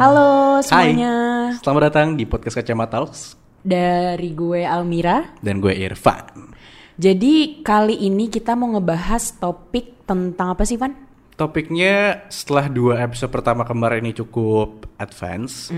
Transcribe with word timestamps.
Halo 0.00 0.64
semuanya. 0.64 1.12
Selamat 1.60 1.92
datang 1.92 2.16
di 2.16 2.24
podcast 2.24 2.56
Kacamata 2.56 3.04
Talks 3.04 3.36
Dari 3.60 4.32
gue 4.32 4.64
Almira. 4.64 5.36
dan 5.44 5.60
gue 5.60 5.76
Irfan. 5.76 6.56
Jadi 6.96 7.60
kali 7.60 8.08
ini 8.08 8.32
kita 8.32 8.56
mau 8.56 8.72
ngebahas 8.72 9.36
topik 9.36 10.08
tentang 10.08 10.56
apa 10.56 10.64
sih, 10.64 10.80
Van? 10.80 10.96
Topiknya 11.36 12.24
setelah 12.32 12.72
dua 12.72 13.04
episode 13.04 13.28
pertama 13.28 13.68
kemarin 13.68 14.00
ini 14.00 14.16
cukup 14.16 14.88
advance, 14.96 15.68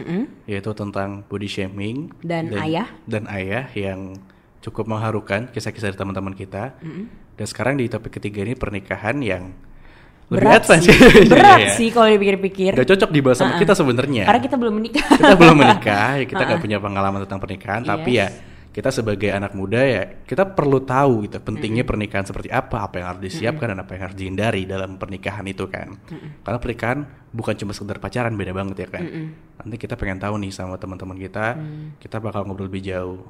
yaitu 0.46 0.70
tentang 0.70 1.26
body 1.26 1.50
shaming 1.50 2.14
Dan 2.22 2.54
ayah. 2.54 2.94
dan 3.10 3.26
ayah 3.26 3.66
yang 3.74 4.14
cukup 4.62 4.86
mengharukan 4.86 5.50
kisah-kisah 5.50 5.90
dari 5.90 5.98
teman-teman 5.98 6.38
kita. 6.38 6.78
Dan 7.34 7.46
sekarang 7.50 7.74
di 7.74 7.90
topik 7.90 8.22
ketiga 8.22 8.46
ini 8.46 8.54
pernikahan 8.54 9.18
yang 9.18 9.50
lebih 10.28 10.38
Berat 10.44 10.62
advance. 10.62 10.84
sih. 10.84 10.94
Iya, 11.18 11.28
Berat 11.28 11.60
iya. 11.60 11.72
sih 11.74 11.88
kalau 11.88 12.08
dipikir-pikir. 12.08 12.72
Gak 12.74 12.88
cocok 12.88 13.10
dibahas 13.10 13.38
sama 13.38 13.56
kita 13.56 13.72
sebenarnya. 13.72 14.24
Karena 14.24 14.40
kita 14.40 14.56
belum 14.56 14.74
menikah. 14.74 15.06
kita 15.20 15.34
belum 15.34 15.56
menikah, 15.56 16.08
ya 16.16 16.24
kita 16.24 16.42
nggak 16.42 16.60
punya 16.60 16.78
pengalaman 16.78 17.20
tentang 17.22 17.40
pernikahan, 17.40 17.82
tapi 17.82 18.10
ya 18.14 18.28
kita 18.72 18.88
sebagai 18.88 19.28
anak 19.28 19.52
muda 19.52 19.76
ya 19.78 20.24
kita 20.24 20.48
perlu 20.48 20.80
tahu 20.80 21.28
gitu 21.28 21.36
pentingnya 21.38 21.84
pernikahan 21.84 22.24
seperti 22.24 22.48
apa, 22.48 22.88
apa 22.88 22.94
yang 22.96 23.06
harus 23.10 23.22
disiapkan 23.22 23.68
dan 23.68 23.84
apa 23.84 23.90
yang 23.92 24.02
harus 24.08 24.16
dihindari 24.16 24.64
dalam 24.64 24.96
pernikahan 24.96 25.44
itu 25.44 25.68
kan. 25.68 25.92
Karena 26.40 26.56
pernikahan 26.56 26.98
bukan 27.28 27.52
cuma 27.52 27.76
sekedar 27.76 28.00
pacaran, 28.00 28.32
beda 28.32 28.56
banget 28.56 28.76
ya 28.78 28.88
kan. 28.88 29.04
Nanti 29.60 29.76
kita 29.76 29.92
pengen 29.94 30.16
tahu 30.16 30.40
nih 30.40 30.48
sama 30.48 30.80
teman-teman 30.80 31.14
kita, 31.14 31.52
Mm. 31.52 32.00
kita 32.00 32.16
bakal 32.18 32.48
ngobrol 32.48 32.72
lebih 32.72 32.80
jauh. 32.82 33.20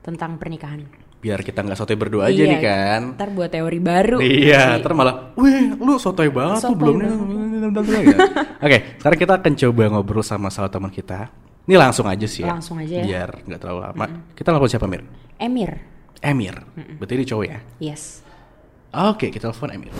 tentang 0.00 0.40
pernikahan. 0.40 0.80
Biar 1.20 1.44
kita 1.44 1.60
nggak 1.60 1.76
sotoy 1.76 2.00
berdua 2.00 2.32
aja 2.32 2.40
Iya, 2.40 2.48
nih 2.48 2.60
kan. 2.64 3.00
Ntar 3.12 3.28
buat 3.36 3.52
teori 3.52 3.76
baru. 3.76 4.24
Iya, 4.24 4.80
ntar 4.80 4.96
malah, 4.96 5.36
wih, 5.36 5.76
lu 5.76 6.00
sotoy 6.00 6.32
banget 6.32 6.64
tuh 6.64 6.72
belum 6.72 6.96
nih. 6.96 7.12
Oke, 8.64 8.78
sekarang 8.96 9.18
kita 9.20 9.32
akan 9.36 9.52
coba 9.52 9.82
ngobrol 9.92 10.24
sama 10.24 10.48
salah 10.48 10.72
teman 10.72 10.88
kita. 10.88 11.28
Ini 11.68 11.76
langsung 11.76 12.08
aja 12.08 12.24
sih 12.24 12.40
ya. 12.40 12.56
Langsung 12.56 12.80
aja 12.80 13.04
ya. 13.04 13.04
Biar 13.04 13.28
nggak 13.44 13.60
terlalu 13.60 13.80
lama. 13.84 14.06
Kita 14.32 14.48
telepon 14.48 14.68
siapa, 14.72 14.88
Mir? 14.88 15.04
Emir. 15.36 15.76
Emir. 16.24 16.56
Berarti 16.96 17.12
ini 17.20 17.24
cowok 17.28 17.44
ya? 17.44 17.58
Yes. 17.84 18.24
Oke, 18.88 19.28
kita 19.28 19.52
telepon 19.52 19.76
Emir. 19.76 19.92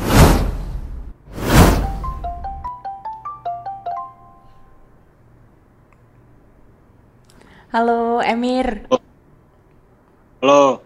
Halo 7.70 8.18
Emir. 8.24 8.88
Halo, 10.41 10.80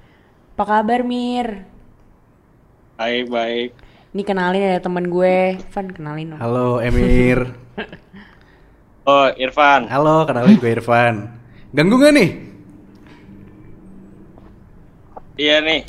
Apa 0.55 0.71
kabar 0.71 1.03
Mir? 1.03 1.67
baik 2.95 3.27
baik. 3.27 3.71
Ini 4.15 4.23
kenalin 4.23 4.63
ada 4.63 4.79
teman 4.79 5.11
gue. 5.11 5.59
Van 5.59 5.87
kenalin 5.91 6.31
dong. 6.31 6.39
Halo, 6.39 6.79
Emir. 6.79 7.59
Oh 9.05 9.29
Irfan, 9.37 9.85
Halo, 9.91 10.25
kenalin 10.25 10.57
gue 10.57 10.71
Irfan. 10.79 11.29
Ganggu 11.75 11.99
gak 12.01 12.15
nih? 12.15 12.31
iya 15.37 15.61
nih. 15.61 15.83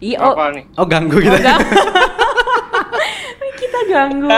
Iya, 0.00 0.16
oh, 0.22 0.32
Oh, 0.32 0.48
nih? 0.48 0.64
ganggu 0.86 1.18
kita. 1.20 1.34
enggak. 1.34 1.60
kita 3.60 3.78
ganggu. 3.90 4.28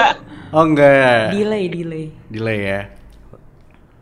Oh, 0.57 0.65
enggak. 0.67 1.37
Delay, 1.39 1.65
delay. 1.71 2.05
Delay 2.33 2.59
ya. 2.65 2.81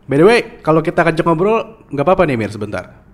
By 0.07 0.17
the 0.17 0.25
way, 0.25 0.39
kalau 0.63 0.79
kita 0.79 1.05
ajak 1.05 1.21
ngobrol, 1.21 1.85
nggak 1.93 2.05
apa-apa 2.07 2.25
nih, 2.25 2.39
Mir, 2.39 2.49
sebentar. 2.49 3.04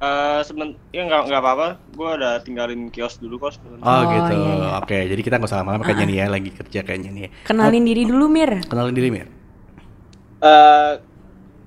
Eh 0.00 0.40
seben, 0.48 0.80
ya 0.96 1.04
nggak 1.04 1.28
nggak 1.28 1.40
apa-apa. 1.44 1.68
Gue 1.92 2.08
udah 2.16 2.40
tinggalin 2.40 2.88
kios 2.88 3.20
dulu 3.20 3.36
kok. 3.36 3.52
sebentar. 3.60 3.84
Oh, 3.84 4.00
Oh, 4.00 4.02
gitu. 4.08 4.32
iya, 4.32 4.52
iya. 4.56 4.68
Oke, 4.80 4.98
jadi 5.12 5.20
kita 5.20 5.34
nggak 5.36 5.50
usah 5.52 5.60
lama-lama 5.60 5.84
kayaknya 5.84 6.06
nih 6.08 6.16
ya, 6.16 6.26
lagi 6.32 6.50
kerja 6.56 6.80
kayaknya 6.80 7.10
nih. 7.12 7.22
ya. 7.28 7.30
Kenalin 7.44 7.84
diri 7.84 8.02
dulu 8.08 8.24
Mir. 8.32 8.64
Kenalin 8.64 8.96
diri, 8.96 9.08
Mir. 9.12 9.28
Eh, 10.40 10.92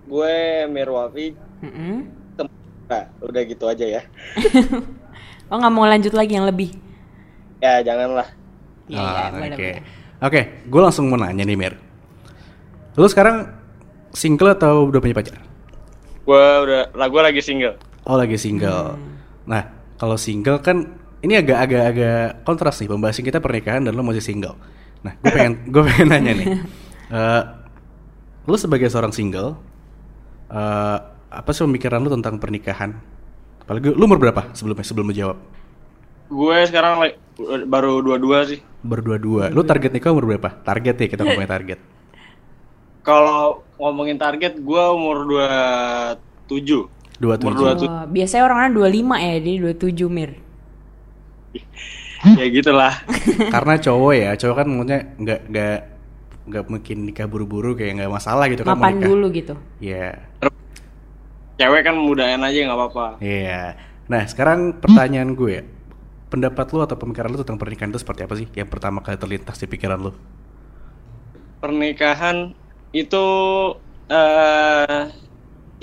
gue 0.09 0.35
Mirwafi. 0.66 1.28
Mm-mm. 1.62 1.96
Nah, 2.90 3.06
udah 3.22 3.41
gitu 3.46 3.66
aja 3.69 3.85
ya. 3.85 4.02
Oh 5.52 5.62
nggak 5.62 5.69
mau 5.75 5.86
lanjut 5.86 6.18
lagi 6.18 6.34
yang 6.34 6.50
lebih? 6.50 6.74
Ya 7.62 7.86
janganlah. 7.86 8.25
Iya, 8.90 8.97
Ah, 8.97 9.30
iya, 9.38 9.53
Oke, 9.53 9.69
oke. 10.18 10.41
Gue 10.66 10.81
langsung 10.81 11.06
mau 11.13 11.19
nanya 11.22 11.46
nih, 11.46 11.53
Mir. 11.53 11.78
Lu 12.97 13.06
sekarang 13.06 13.53
single 14.09 14.57
atau 14.57 14.90
udah 14.90 14.97
punya 14.97 15.13
pacar? 15.13 15.38
Gue 16.25 16.41
udah, 16.66 16.90
lah 16.97 17.06
gue 17.06 17.22
lagi 17.22 17.41
single. 17.46 17.78
Oh, 18.03 18.19
lagi 18.19 18.36
single. 18.36 19.00
Hmm. 19.00 19.16
Nah, 19.47 19.64
kalau 19.96 20.19
single 20.19 20.59
kan 20.59 21.00
ini 21.24 21.40
agak-agak 21.40 21.84
agak 21.88 22.24
kontras 22.44 22.75
nih 22.84 22.91
pembahasan 22.91 23.24
kita 23.24 23.40
pernikahan 23.40 23.88
dan 23.88 23.96
lu 23.96 24.03
masih 24.03 24.19
single. 24.19 24.59
Nah, 25.03 25.16
gue 25.24 25.31
pengen 25.31 25.53
gue 25.72 25.81
pengen 25.84 26.08
nanya 26.12 26.34
nih. 26.36 26.47
Eh, 27.13 27.44
lu 28.50 28.58
sebagai 28.58 28.90
seorang 28.90 29.13
single, 29.13 29.53
eh, 30.50 30.97
apa 31.30 31.50
sih 31.53 31.62
pemikiran 31.62 32.02
lu 32.02 32.09
tentang 32.09 32.42
pernikahan? 32.42 32.97
Apalagi 33.62 33.94
lu 33.94 34.09
umur 34.09 34.18
berapa 34.18 34.50
sebelumnya 34.58 34.81
sebelum 34.81 35.13
lu 35.13 35.13
jawab? 35.13 35.38
Gue 36.34 36.58
sekarang 36.66 37.06
like, 37.06 37.22
baru 37.69 38.02
dua-dua 38.02 38.50
sih. 38.50 38.66
Berdua-dua. 38.81 39.53
Lu 39.53 39.62
target 39.62 39.94
nikah 39.94 40.09
umur 40.09 40.25
berapa? 40.25 40.58
Target 40.66 41.06
ya 41.06 41.08
kita 41.12 41.22
ngomongin 41.22 41.52
target. 41.59 41.80
Kalau 43.06 43.62
ngomongin 43.78 44.18
target, 44.18 44.58
gue 44.58 44.84
umur 44.90 45.28
27. 45.28 45.30
Dua 45.30 45.50
tujuh. 46.50 46.84
27. 47.23 47.88
Oh, 47.88 48.06
biasanya 48.11 48.44
orang-orang 48.44 48.72
25 48.75 49.23
ya, 49.23 49.35
dia 49.39 49.56
27 49.72 50.11
Mir. 50.11 50.31
ya 52.39 52.45
gitulah. 52.51 52.94
Karena 53.56 53.73
cowok 53.79 54.13
ya, 54.13 54.29
cowok 54.35 54.56
kan 54.59 54.67
maksudnya 54.67 55.00
nggak 55.16 55.39
nggak 55.47 55.78
nggak 56.44 56.63
mungkin 56.67 56.97
nikah 57.07 57.28
buru-buru 57.31 57.72
kayak 57.79 58.03
nggak 58.03 58.12
masalah 58.12 58.51
gitu 58.51 58.67
kan 58.67 58.75
mau 58.75 58.83
Mapan 58.83 59.00
dulu 59.00 59.25
gitu. 59.31 59.56
Iya. 59.79 60.19
Cewek 61.56 61.81
kan 61.88 61.95
mudahin 61.95 62.44
aja 62.44 62.57
nggak 62.67 62.79
apa-apa. 62.79 63.07
Iya. 63.23 63.79
Nah, 64.12 64.28
sekarang 64.28 64.83
pertanyaan 64.83 65.31
gue, 65.31 65.63
pendapat 66.28 66.67
lu 66.75 66.83
atau 66.83 67.00
pemikiran 67.00 67.31
lu 67.31 67.39
tentang 67.39 67.56
pernikahan 67.56 67.95
itu 67.95 68.03
seperti 68.03 68.22
apa 68.28 68.35
sih? 68.35 68.47
Yang 68.51 68.67
pertama 68.67 69.00
kali 69.00 69.16
terlintas 69.16 69.56
di 69.63 69.72
pikiran 69.72 70.01
lu? 70.03 70.12
pernikahan 71.63 72.51
itu 72.91 73.25
eh 74.12 75.01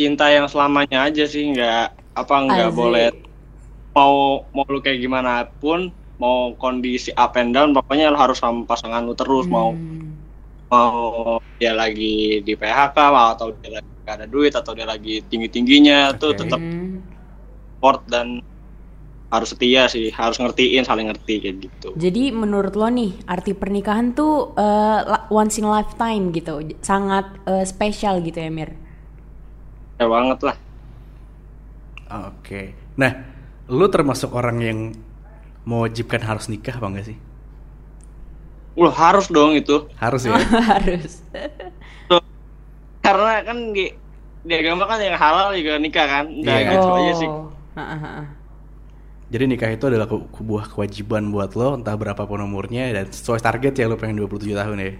cinta 0.00 0.32
yang 0.32 0.48
selamanya 0.48 1.04
aja 1.04 1.28
sih 1.28 1.44
nggak 1.52 1.84
apa 2.16 2.34
nggak 2.48 2.70
boleh 2.72 3.08
mau 3.92 4.14
mau 4.50 4.64
lu 4.64 4.80
kayak 4.80 4.96
gimana 4.98 5.32
pun 5.60 5.92
mau 6.16 6.56
kondisi 6.56 7.12
up 7.14 7.36
and 7.36 7.52
down 7.52 7.76
pokoknya 7.76 8.08
lu 8.08 8.16
harus 8.16 8.40
sama 8.40 8.64
pasangan 8.64 9.04
lu 9.04 9.12
terus 9.12 9.44
mau 9.46 9.76
Hmm. 9.76 10.16
mau 10.70 10.96
dia 11.58 11.74
lagi 11.74 12.40
di 12.40 12.52
PHK 12.54 12.96
mau 13.10 13.34
atau 13.34 13.50
dia 13.52 13.76
lagi 13.76 13.90
nggak 14.00 14.16
ada 14.16 14.26
duit 14.26 14.52
atau 14.54 14.72
dia 14.72 14.86
lagi 14.86 15.20
tinggi 15.26 15.48
tingginya 15.50 16.14
tuh 16.14 16.32
Oke. 16.32 16.38
tetap 16.40 16.60
support 17.74 18.00
dan 18.06 18.26
harus 19.30 19.48
setia 19.50 19.86
sih 19.86 20.10
harus 20.10 20.38
ngertiin 20.38 20.82
saling 20.82 21.06
ngerti 21.06 21.34
kayak 21.38 21.56
gitu 21.62 21.88
Jadi 21.94 22.34
menurut 22.34 22.74
lo 22.74 22.90
nih, 22.90 23.14
arti 23.26 23.54
pernikahan 23.54 24.10
tuh 24.10 24.54
la- 25.06 25.26
once 25.30 25.58
in 25.58 25.66
a 25.66 25.70
lifetime 25.70 26.30
gitu. 26.30 26.58
Sangat 26.82 27.38
eh, 27.46 27.62
spesial 27.62 28.22
gitu 28.22 28.38
ya 28.38 28.50
Mir. 28.50 28.74
Ya 30.00 30.06
banget 30.08 30.40
lah 30.42 30.56
Oke. 32.10 32.74
Nah, 32.98 33.22
lu 33.70 33.86
termasuk 33.86 34.34
orang 34.34 34.58
yang 34.58 34.78
mewajibkan 35.62 36.18
harus 36.18 36.50
nikah 36.50 36.74
apa 36.74 36.90
enggak 36.90 37.06
sih? 37.06 37.18
lu 38.74 38.90
harus 38.90 39.26
dong 39.28 39.54
itu 39.54 39.86
Harus 39.94 40.26
ya. 40.26 40.34
Harus. 40.74 41.22
karena 42.98 43.42
kan 43.42 43.70
di, 43.70 43.94
di 44.42 44.54
agama 44.54 44.86
kan 44.86 44.98
yang 44.98 45.14
halal 45.14 45.54
juga 45.54 45.78
nikah 45.78 46.06
kan 46.06 46.24
udah 46.30 46.56
Iya. 46.56 46.70
gitu 46.72 46.88
aja 46.90 47.12
sih 47.14 47.30
Oh. 47.30 48.24
Jadi 49.30 49.44
nikah 49.46 49.70
itu 49.70 49.86
adalah 49.86 50.10
ke- 50.10 50.26
sebuah 50.34 50.66
kewajiban 50.66 51.30
buat 51.30 51.54
lo 51.54 51.78
entah 51.78 51.94
berapapun 51.94 52.42
umurnya 52.42 52.90
dan 52.90 53.06
sesuai 53.06 53.38
target 53.38 53.78
ya 53.78 53.86
lo 53.86 53.94
pengen 53.94 54.18
27 54.18 54.58
tahun 54.58 54.78
ya. 54.82 54.92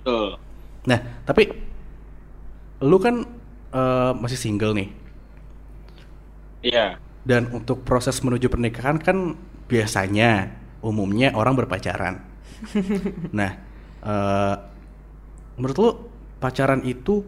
Tuh. 0.00 0.40
Nah, 0.88 0.98
tapi 1.22 1.52
lu 2.80 2.96
kan 2.96 3.28
eh, 3.74 4.10
masih 4.22 4.38
single 4.40 4.72
nih. 4.78 4.88
iya 6.62 6.98
Dan 7.24 7.48
untuk 7.56 7.84
proses 7.88 8.20
menuju 8.20 8.52
pernikahan 8.52 9.00
kan 9.00 9.32
biasanya 9.64 10.52
umumnya 10.84 11.32
orang 11.32 11.56
berpacaran. 11.56 12.20
nah, 13.38 13.50
eh, 14.04 14.54
menurut 15.58 15.76
lu 15.78 15.90
pacaran 16.42 16.82
itu 16.84 17.24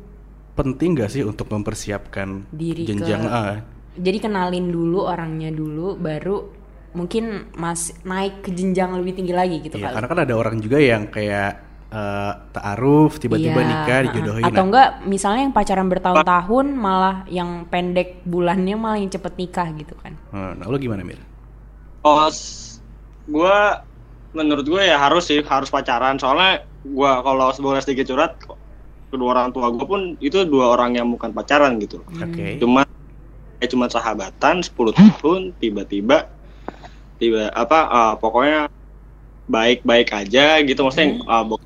penting 0.57 0.97
gak 0.99 1.11
sih 1.13 1.23
untuk 1.25 1.49
mempersiapkan 1.53 2.45
Diri 2.61 2.87
jenjang? 2.87 3.23
ke- 3.23 3.27
ah, 3.29 3.55
Jadi 3.97 4.19
kenalin 4.25 4.67
dulu 4.77 4.99
orangnya 5.13 5.51
dulu, 5.61 5.97
baru 5.97 6.37
mungkin 6.99 7.25
mas 7.63 7.83
naik 8.11 8.35
ke 8.45 8.51
jenjang 8.59 8.91
lebih 8.99 9.13
tinggi 9.19 9.35
lagi 9.41 9.57
gitu 9.67 9.77
iya, 9.77 9.87
kali. 9.87 9.95
karena 9.95 10.07
kan 10.11 10.19
ada 10.25 10.35
orang 10.39 10.57
juga 10.63 10.79
yang 10.81 11.11
kayak 11.11 11.66
eh, 11.93 12.33
taaruf 12.55 13.23
tiba-tiba 13.23 13.61
Iya, 13.63 13.69
nikah 13.69 13.99
dijodohin. 14.11 14.45
Atau 14.47 14.63
Nah, 14.63 14.67
enggak 14.69 14.89
misalnya 15.07 15.41
yang 15.47 15.55
pacaran 15.55 15.89
bertahun-tahun 15.91 16.67
malah 16.75 17.17
yang 17.31 17.67
pendek 17.71 18.23
bulannya 18.27 18.75
malah 18.75 18.99
yang 18.99 19.11
cepet 19.13 19.33
nikah 19.39 19.69
gitu 19.75 19.95
kan. 19.99 20.15
Nah, 20.33 20.67
lu 20.67 20.77
gimana 20.79 21.07
Mir? 21.07 21.19
oh 22.07 22.31
gua 23.27 23.83
menurut 24.31 24.63
gue 24.63 24.83
ya 24.87 24.97
harus 25.01 25.27
sih 25.27 25.43
harus 25.43 25.67
pacaran 25.73 26.21
soalnya 26.23 26.63
gua 26.87 27.25
kalau 27.27 27.51
boleh 27.59 27.83
sedikit 27.83 28.07
curhat 28.15 28.39
kedua 29.11 29.29
orang 29.35 29.51
tua 29.51 29.73
gue 29.75 29.87
pun 29.87 30.15
itu 30.23 30.47
dua 30.47 30.77
orang 30.77 30.95
yang 30.95 31.09
bukan 31.11 31.35
pacaran 31.35 31.79
gitu 31.83 32.03
Oke. 32.07 32.61
cuma 32.63 32.87
eh 33.59 33.69
cuma 33.71 33.89
sahabatan 33.89 34.61
10 34.61 34.93
tahun 34.93 35.57
tiba-tiba 35.57 36.29
tiba 37.17 37.49
apa 37.57 37.79
eh, 37.89 38.15
pokoknya 38.21 38.61
baik-baik 39.49 40.09
aja 40.13 40.61
gitu 40.63 40.81
maksudnya 40.85 41.17
eh, 41.17 41.45
bo- 41.49 41.65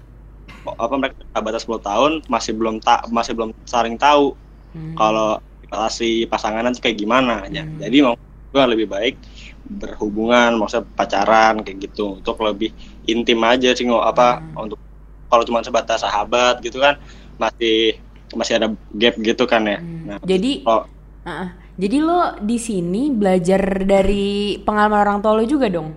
apa 0.66 0.94
mereka 0.96 1.16
sahabatan 1.32 1.60
10 1.60 1.88
tahun 1.88 2.12
masih 2.28 2.52
belum 2.52 2.76
tak 2.80 3.08
masih 3.08 3.32
belum 3.32 3.50
saling 3.64 3.96
tahu 3.96 4.36
Hmm. 4.70 4.94
kalau 4.94 5.42
relasi 5.66 6.30
pasangan 6.30 6.62
itu 6.70 6.78
kayak 6.78 6.94
gimana. 6.94 7.42
Hmm. 7.42 7.82
Jadi 7.82 8.06
mau 8.06 8.14
gue 8.50 8.64
lebih 8.70 8.86
baik 8.86 9.18
berhubungan, 9.66 10.54
maksudnya 10.58 10.86
pacaran 10.94 11.62
kayak 11.62 11.90
gitu 11.90 12.22
untuk 12.22 12.38
lebih 12.38 12.70
intim 13.06 13.42
aja 13.42 13.74
sih 13.74 13.82
nggak 13.82 14.06
apa 14.14 14.38
Hmm. 14.38 14.66
untuk 14.70 14.78
kalau 15.26 15.42
cuma 15.42 15.62
sebatas 15.62 16.02
sahabat 16.02 16.62
gitu 16.62 16.78
kan 16.78 16.98
masih 17.34 17.98
masih 18.30 18.62
ada 18.62 18.70
gap 18.94 19.14
gitu 19.18 19.42
kan 19.46 19.66
ya. 19.66 19.78
Hmm. 19.82 20.02
Nah, 20.06 20.18
Jadi 20.22 20.62
kalau 20.62 20.86
Ah, 21.20 21.30
ah. 21.44 21.48
jadi 21.76 21.96
lo 22.00 22.20
di 22.40 22.56
sini 22.56 23.12
belajar 23.12 23.84
dari 23.84 24.56
pengalaman 24.62 25.00
orang 25.02 25.18
tua 25.18 25.36
lo 25.36 25.44
juga 25.44 25.66
dong? 25.66 25.92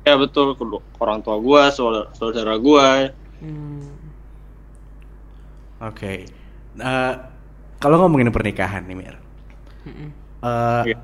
ya 0.00 0.16
betul 0.16 0.56
orang 0.98 1.20
tua 1.20 1.36
gue, 1.36 1.62
saudara 2.16 2.56
gue, 2.56 2.88
Hmm. 3.40 3.88
Oke. 5.80 6.28
Eh, 6.76 7.14
kalau 7.80 7.96
ngomongin 8.04 8.28
pernikahan 8.28 8.84
nih 8.84 8.96
Mir, 8.96 9.16
Mm-mm. 9.88 10.08
eh, 10.44 10.82
Iya. 10.92 10.98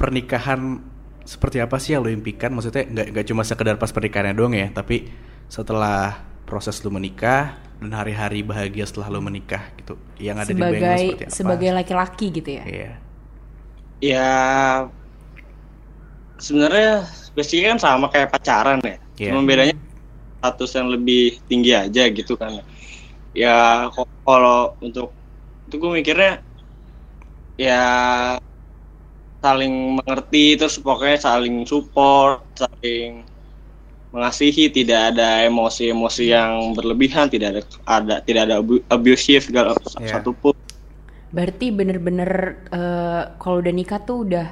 pernikahan 0.00 0.80
seperti 1.24 1.60
apa 1.60 1.76
sih 1.76 1.92
yang 1.96 2.02
lo 2.04 2.10
impikan? 2.12 2.52
Maksudnya 2.56 2.84
nggak 2.88 3.06
nggak 3.12 3.26
cuma 3.28 3.42
sekedar 3.44 3.76
pas 3.76 3.92
pernikahannya 3.92 4.34
doang 4.36 4.56
ya, 4.56 4.72
tapi 4.72 5.08
setelah 5.48 6.24
proses 6.48 6.80
lo 6.84 6.88
menikah 6.92 7.60
dan 7.80 7.92
hari-hari 7.92 8.40
bahagia 8.40 8.88
setelah 8.88 9.12
lo 9.12 9.20
menikah 9.20 9.72
gitu, 9.76 10.00
yang 10.16 10.40
ada 10.40 10.52
di 10.52 10.64
bayang 10.64 10.88
lo 10.88 10.96
sebagai 10.96 11.00
seperti 11.00 11.24
apa? 11.28 11.34
sebagai 11.36 11.70
laki-laki 11.76 12.26
gitu 12.32 12.50
ya? 12.56 12.64
Iya. 12.64 12.92
ya 14.00 14.28
sebenarnya 16.36 17.08
basicnya 17.32 17.76
kan 17.76 17.80
sama 17.80 18.06
kayak 18.12 18.28
pacaran 18.32 18.78
ya. 18.84 18.96
Iya. 19.16 19.30
Cuma 19.32 19.40
bedanya 19.46 19.76
status 20.44 20.76
yang 20.76 20.92
lebih 20.92 21.40
tinggi 21.48 21.72
aja 21.72 22.04
gitu 22.12 22.36
kan. 22.36 22.60
Ya 23.32 23.88
kalau 24.28 24.76
untuk 24.84 25.16
itu 25.64 25.80
gue 25.80 25.90
mikirnya 26.04 26.44
ya 27.56 27.80
saling 29.40 29.96
mengerti 29.96 30.60
terus 30.60 30.76
pokoknya 30.76 31.16
saling 31.16 31.64
support, 31.64 32.44
saling 32.52 33.24
mengasihi, 34.12 34.68
tidak 34.70 35.16
ada 35.16 35.42
emosi-emosi 35.48 36.24
yang 36.28 36.76
berlebihan, 36.76 37.26
tidak 37.32 37.48
ada 37.56 37.62
ada 37.88 38.14
tidak 38.20 38.42
ada 38.46 38.54
abu- 38.60 38.84
abusive 38.92 39.42
segala 39.42 39.72
Iya. 39.96 40.20
satu 40.20 40.36
pun. 40.36 40.52
Berarti 41.34 41.72
bener-bener 41.74 42.30
eh, 42.68 43.22
kalau 43.40 43.58
udah 43.64 43.74
nikah 43.74 44.00
tuh 44.04 44.28
udah 44.28 44.46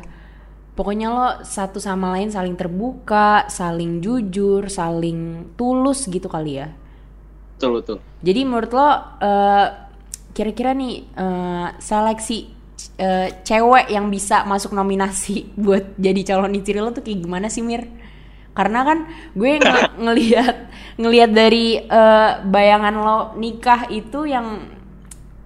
pokoknya 0.73 1.09
lo 1.13 1.29
satu 1.45 1.77
sama 1.77 2.17
lain 2.17 2.33
saling 2.33 2.57
terbuka, 2.57 3.47
saling 3.53 4.01
jujur, 4.01 4.69
saling 4.73 5.53
tulus 5.57 6.09
gitu 6.09 6.29
kali 6.33 6.61
ya. 6.65 6.73
Betul 7.57 7.79
betul. 7.85 7.97
Jadi 8.25 8.41
menurut 8.43 8.73
lo 8.73 8.89
eh, 9.21 9.69
kira-kira 10.33 10.73
nih 10.73 10.95
eh, 11.13 11.69
seleksi 11.77 12.39
eh, 12.97 13.29
cewek 13.45 13.93
yang 13.93 14.09
bisa 14.09 14.49
masuk 14.49 14.73
nominasi 14.73 15.53
buat 15.65 15.95
jadi 16.01 16.21
calon 16.35 16.57
istri 16.57 16.81
lo 16.81 16.91
tuh 16.91 17.05
kayak 17.05 17.21
gimana 17.21 17.47
sih 17.53 17.61
Mir? 17.61 17.85
Karena 18.53 18.85
kan 18.85 18.99
gue 19.37 19.61
nge- 19.61 19.93
ngelihat 20.05 20.57
ngelihat 20.97 21.31
dari 21.37 21.85
eh, 21.85 22.31
bayangan 22.49 22.95
lo 22.97 23.19
nikah 23.37 23.93
itu 23.93 24.25
yang 24.25 24.73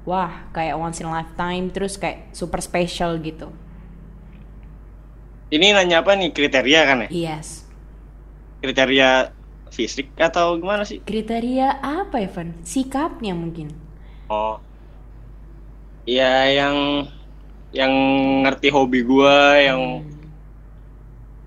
wah 0.06 0.46
kayak 0.54 0.78
once 0.78 1.02
in 1.02 1.10
a 1.10 1.18
lifetime 1.18 1.66
terus 1.74 1.98
kayak 1.98 2.30
super 2.30 2.62
special 2.62 3.18
gitu. 3.18 3.50
Ini 5.46 5.78
nanya 5.78 6.02
apa 6.02 6.18
nih 6.18 6.34
kriteria 6.34 6.80
kan 6.82 6.98
ya? 7.06 7.08
Yes. 7.10 7.62
Kriteria 8.58 9.30
fisik 9.70 10.10
atau 10.18 10.58
gimana 10.58 10.82
sih? 10.82 10.98
Kriteria 11.06 11.78
apa 11.78 12.18
Evan? 12.18 12.58
Sikapnya 12.66 13.30
mungkin. 13.36 13.70
Oh. 14.26 14.58
Ya 16.02 16.50
yang 16.50 17.06
yang 17.70 17.92
ngerti 18.42 18.74
hobi 18.74 19.06
gua, 19.06 19.58
yang 19.62 20.02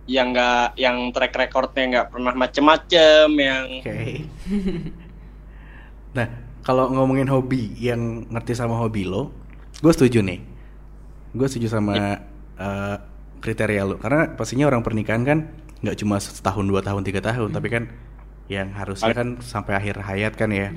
yang 0.07 0.31
nggak 0.31 0.79
yang 0.79 1.11
track 1.11 1.33
recordnya 1.35 1.83
nggak 1.91 2.07
pernah 2.15 2.33
macem-macem, 2.33 3.27
yang 3.35 3.67
Oke. 3.83 3.99
nah, 6.17 6.27
kalau 6.63 6.87
ngomongin 6.87 7.27
hobi 7.27 7.75
yang 7.77 8.25
ngerti 8.31 8.55
sama 8.55 8.79
hobi 8.79 9.03
lo, 9.03 9.31
gue 9.83 9.91
setuju 9.91 10.23
nih. 10.23 10.39
Gue 11.35 11.47
setuju 11.51 11.67
sama 11.69 11.93
eh, 12.57 12.97
kriteria 13.39 13.83
lo, 13.87 13.95
karena 13.97 14.35
pastinya 14.35 14.67
orang 14.67 14.83
pernikahan 14.83 15.23
kan 15.23 15.39
nggak 15.79 15.97
cuma 15.99 16.19
setahun, 16.19 16.65
dua 16.67 16.83
tahun, 16.83 17.01
tiga 17.07 17.23
tahun, 17.23 17.55
tapi 17.55 17.67
kan 17.71 17.83
yang 18.51 18.73
harusnya 18.75 19.13
kan 19.15 19.39
sampai 19.39 19.73
akhir 19.77 19.95
hayat 20.03 20.33
kan 20.35 20.49
ya. 20.51 20.75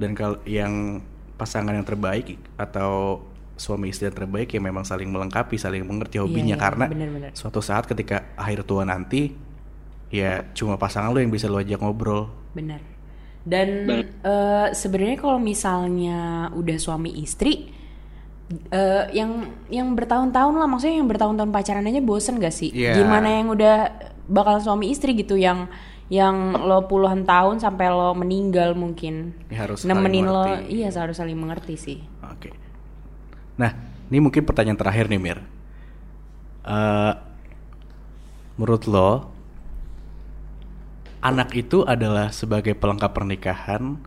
Dan 0.00 0.16
kalau 0.16 0.40
yang 0.48 1.04
pasangan 1.36 1.76
yang 1.76 1.84
terbaik 1.84 2.40
atau 2.56 3.20
suami 3.60 3.92
istri 3.92 4.08
yang 4.08 4.16
terbaik 4.16 4.48
ya 4.48 4.60
memang 4.60 4.88
saling 4.88 5.12
melengkapi, 5.12 5.60
saling 5.60 5.84
mengerti 5.84 6.16
hobinya 6.16 6.56
iya, 6.56 6.64
karena 6.64 6.86
bener-bener. 6.88 7.30
suatu 7.36 7.60
saat 7.60 7.84
ketika 7.84 8.32
akhir 8.32 8.64
tua 8.64 8.88
nanti 8.88 9.36
ya 10.08 10.48
cuma 10.56 10.80
pasangan 10.80 11.12
lo 11.12 11.20
yang 11.20 11.28
bisa 11.28 11.44
lo 11.52 11.60
ajak 11.60 11.76
ngobrol. 11.84 12.32
Benar. 12.56 12.80
Dan 13.44 13.68
Dan- 13.88 14.08
eh, 14.24 14.68
sebenarnya 14.72 15.16
kalau 15.20 15.36
misalnya 15.36 16.48
udah 16.56 16.76
suami 16.80 17.20
istri 17.20 17.68
eh, 18.70 19.04
yang 19.14 19.46
yang 19.70 19.94
bertahun-tahun 19.94 20.54
lah 20.58 20.66
maksudnya 20.66 20.98
yang 20.98 21.08
bertahun-tahun 21.08 21.50
pacaran 21.50 21.86
aja 21.86 22.00
bosen 22.02 22.42
gak 22.42 22.54
sih? 22.54 22.70
Iya. 22.74 22.98
Gimana 22.98 23.28
yang 23.40 23.48
udah 23.54 23.76
bakal 24.26 24.58
suami 24.58 24.90
istri 24.90 25.14
gitu 25.14 25.34
yang 25.38 25.70
yang 26.10 26.58
lo 26.58 26.90
puluhan 26.90 27.22
tahun 27.22 27.62
sampai 27.62 27.86
lo 27.86 28.18
meninggal 28.18 28.74
mungkin 28.74 29.30
Ya, 29.46 29.62
harus 29.62 29.86
nemenin 29.86 30.26
lo 30.26 30.42
mengerti. 30.42 30.82
iya 30.82 30.90
harus 30.90 31.14
saling 31.14 31.38
mengerti 31.38 31.74
sih. 31.78 31.98
Oke. 32.26 32.50
Nah, 33.54 33.70
ini 34.10 34.18
mungkin 34.18 34.42
pertanyaan 34.42 34.74
terakhir 34.74 35.06
nih 35.06 35.22
Mir. 35.22 35.38
Eh, 36.66 37.12
menurut 38.58 38.84
lo, 38.90 39.30
anak 41.22 41.54
itu 41.54 41.86
adalah 41.86 42.34
sebagai 42.34 42.74
pelengkap 42.74 43.12
pernikahan 43.14 44.02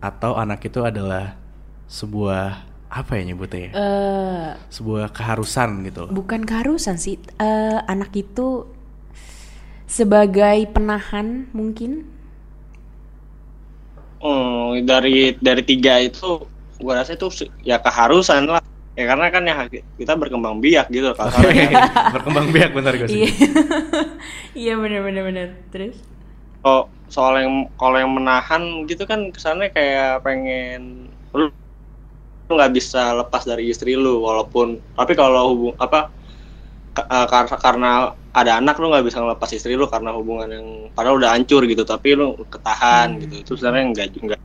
atau 0.00 0.38
anak 0.40 0.64
itu 0.64 0.80
adalah 0.86 1.34
sebuah 1.86 2.64
apa 2.90 3.12
ya 3.18 3.22
nyebutnya 3.28 3.60
ya? 3.70 3.72
eh 3.74 4.56
Sebuah 4.70 5.10
keharusan 5.14 5.70
gitu 5.86 6.00
loh. 6.10 6.14
bukan 6.16 6.42
keharusan 6.46 6.96
sih 6.98 7.18
Eh, 7.38 7.78
anak 7.90 8.10
itu 8.14 8.66
sebagai 9.86 10.66
penahan 10.74 11.46
mungkin 11.54 12.06
hmm, 14.22 14.84
dari 14.86 15.36
dari 15.38 15.62
tiga 15.66 16.00
itu 16.02 16.44
gua 16.80 17.00
rasa 17.02 17.16
itu 17.16 17.28
ya 17.64 17.80
keharusan 17.80 18.46
lah. 18.50 18.62
Ya 18.96 19.04
karena 19.04 19.28
kan 19.28 19.44
ya 19.44 19.56
kita 20.00 20.16
berkembang 20.16 20.56
biak 20.64 20.88
gitu 20.88 21.12
kasarnya. 21.12 21.68
Berkembang 22.16 22.48
biak 22.48 22.72
gue 22.72 22.80
Iya. 23.08 23.28
sih. 23.28 23.28
Iya 24.56 24.72
bener 24.80 25.00
bener 25.06 25.22
bener. 25.28 25.48
Terus? 25.72 25.96
kalau 26.64 26.82
soal 27.06 27.34
yang 27.42 27.54
kalau 27.78 27.96
yang 28.02 28.12
menahan 28.12 28.62
gitu 28.90 29.06
kan 29.06 29.30
kesannya 29.30 29.70
kayak 29.70 30.20
pengen 30.26 31.06
lu 31.36 31.52
nggak 32.46 32.72
bisa 32.78 33.10
lepas 33.18 33.42
dari 33.42 33.74
istri 33.74 33.98
lu 33.98 34.22
walaupun 34.22 34.78
tapi 34.94 35.12
kalau 35.18 35.50
hubung 35.50 35.74
apa 35.82 36.10
eh, 36.94 37.26
karena 37.26 37.56
karena 37.58 37.90
ada 38.36 38.52
anak 38.60 38.76
lu 38.78 38.92
nggak 38.92 39.06
bisa 39.08 39.18
ngelepas 39.18 39.50
istri 39.56 39.74
lu 39.74 39.90
karena 39.90 40.14
hubungan 40.14 40.48
yang 40.52 40.66
padahal 40.94 41.18
udah 41.18 41.34
hancur 41.34 41.66
gitu 41.66 41.82
tapi 41.82 42.14
lu 42.14 42.36
ketahan 42.46 43.18
gitu. 43.24 43.34
Itu 43.42 43.52
sebenarnya 43.58 43.84
enggak 43.90 44.08
enggak 44.22 44.40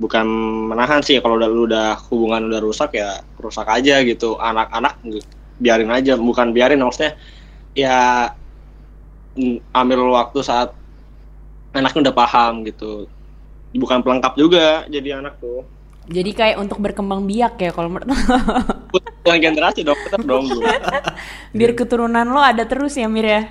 bukan 0.00 0.26
menahan 0.72 1.00
sih 1.04 1.18
kalau 1.20 1.36
udah 1.36 1.48
lu 1.50 1.66
udah 1.68 1.98
hubungan 2.08 2.48
udah 2.48 2.60
rusak 2.62 2.96
ya 2.96 3.20
rusak 3.36 3.68
aja 3.68 4.00
gitu 4.06 4.38
anak-anak 4.40 4.96
biarin 5.60 5.92
aja 5.92 6.16
bukan 6.16 6.56
biarin 6.56 6.80
maksudnya 6.80 7.18
ya 7.76 8.30
ambil 9.74 9.98
waktu 10.14 10.38
saat 10.44 10.72
anaknya 11.74 12.10
udah 12.10 12.16
paham 12.16 12.62
gitu. 12.66 13.10
Bukan 13.70 14.02
pelengkap 14.02 14.34
juga 14.34 14.82
jadi 14.90 15.22
anak 15.22 15.38
tuh 15.38 15.62
Jadi 16.06 16.30
kayak 16.32 16.56
untuk 16.58 16.80
berkembang 16.80 17.24
biak 17.24 17.60
ya 17.60 17.70
kalau 17.70 17.92
menurut 17.92 18.08
bukan 19.24 19.38
generasi 19.38 19.84
dong 19.84 20.00
tetap 20.00 20.24
dong 20.24 20.48
biar 21.58 21.72
keturunan 21.72 22.24
lo 22.24 22.40
ada 22.40 22.64
terus 22.64 22.96
ya 22.96 23.06
Mir 23.06 23.26
ya. 23.26 23.42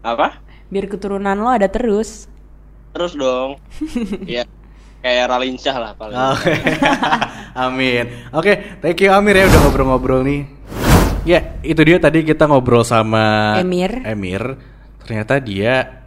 apa 0.00 0.38
Biar 0.68 0.86
keturunan 0.86 1.34
lo 1.34 1.48
ada 1.48 1.66
terus. 1.66 2.28
terus 2.88 3.12
dong 3.12 3.58
ya 4.24 4.46
kayak 4.98 5.24
Ralinsah 5.28 5.76
lah 5.76 5.92
paling 5.94 6.16
Oke. 6.16 6.52
Amin. 7.54 8.04
Oke, 8.30 8.78
thank 8.78 8.98
you 8.98 9.10
Amir 9.10 9.34
ya 9.34 9.46
udah 9.46 9.60
ngobrol-ngobrol 9.62 10.22
nih. 10.22 10.46
Ya, 11.22 11.58
itu 11.60 11.78
dia 11.82 11.98
tadi 11.98 12.22
kita 12.22 12.46
ngobrol 12.46 12.82
sama 12.82 13.58
Emir. 13.58 14.02
Emir. 14.02 14.58
Ternyata 15.02 15.38
dia 15.38 15.97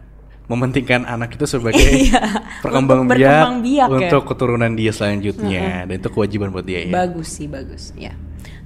mementingkan 0.52 1.08
anak 1.08 1.32
itu 1.34 1.48
sebagai 1.48 1.80
Iya, 2.04 2.20
perkembang 2.64 3.08
untuk 3.08 3.16
biak 3.16 3.24
berkembang 3.24 3.56
biak 3.64 3.88
ya. 3.88 3.96
untuk 3.96 4.22
keturunan 4.28 4.72
dia 4.76 4.92
selanjutnya 4.92 5.88
dan 5.88 5.94
itu 5.96 6.08
kewajiban 6.12 6.52
buat 6.52 6.68
dia 6.68 6.84
ya. 6.84 6.92
Bagus 6.92 7.28
sih, 7.32 7.48
bagus. 7.48 7.96
Ya. 7.96 8.12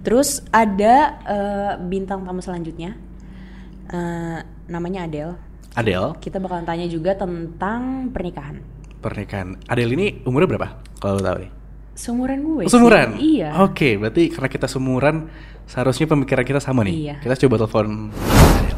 Terus 0.03 0.43
ada 0.51 0.95
eh, 1.23 1.73
bintang 1.83 2.27
tamu 2.27 2.43
selanjutnya. 2.43 2.99
Eh, 3.87 4.39
namanya 4.67 5.07
Adele. 5.07 5.35
Adele, 5.77 6.17
Kita 6.19 6.41
bakalan 6.41 6.65
tanya 6.65 6.87
juga 6.87 7.15
tentang 7.15 8.11
pernikahan. 8.11 8.59
pernikahan. 8.97 9.55
Adele 9.69 9.93
ini 9.95 10.07
umurnya 10.25 10.49
berapa? 10.51 10.69
Kalau 10.99 11.21
tahu 11.21 11.37
nih. 11.47 11.51
Seumuran 11.95 12.39
gue. 12.43 12.63
Oh, 12.65 12.67
sih. 12.67 12.73
Seumuran? 12.73 13.09
Iya. 13.17 13.49
Oke, 13.63 13.95
berarti 13.95 14.29
karena 14.29 14.49
kita 14.51 14.67
seumuran, 14.67 15.31
seharusnya 15.65 16.11
pemikiran 16.11 16.43
kita 16.43 16.59
sama 16.59 16.83
nih. 16.83 16.95
Iya. 16.97 17.15
Kita 17.23 17.47
coba 17.47 17.55
telepon 17.63 18.11
Adele. 18.11 18.76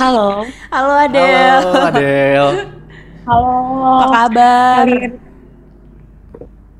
Halo. 0.00 0.48
Halo 0.72 0.92
Adele. 0.96 1.60
Halo 1.60 1.80
Adele. 1.92 2.50
Halo. 3.28 3.52
Apa 4.00 4.06
kabar? 4.32 4.86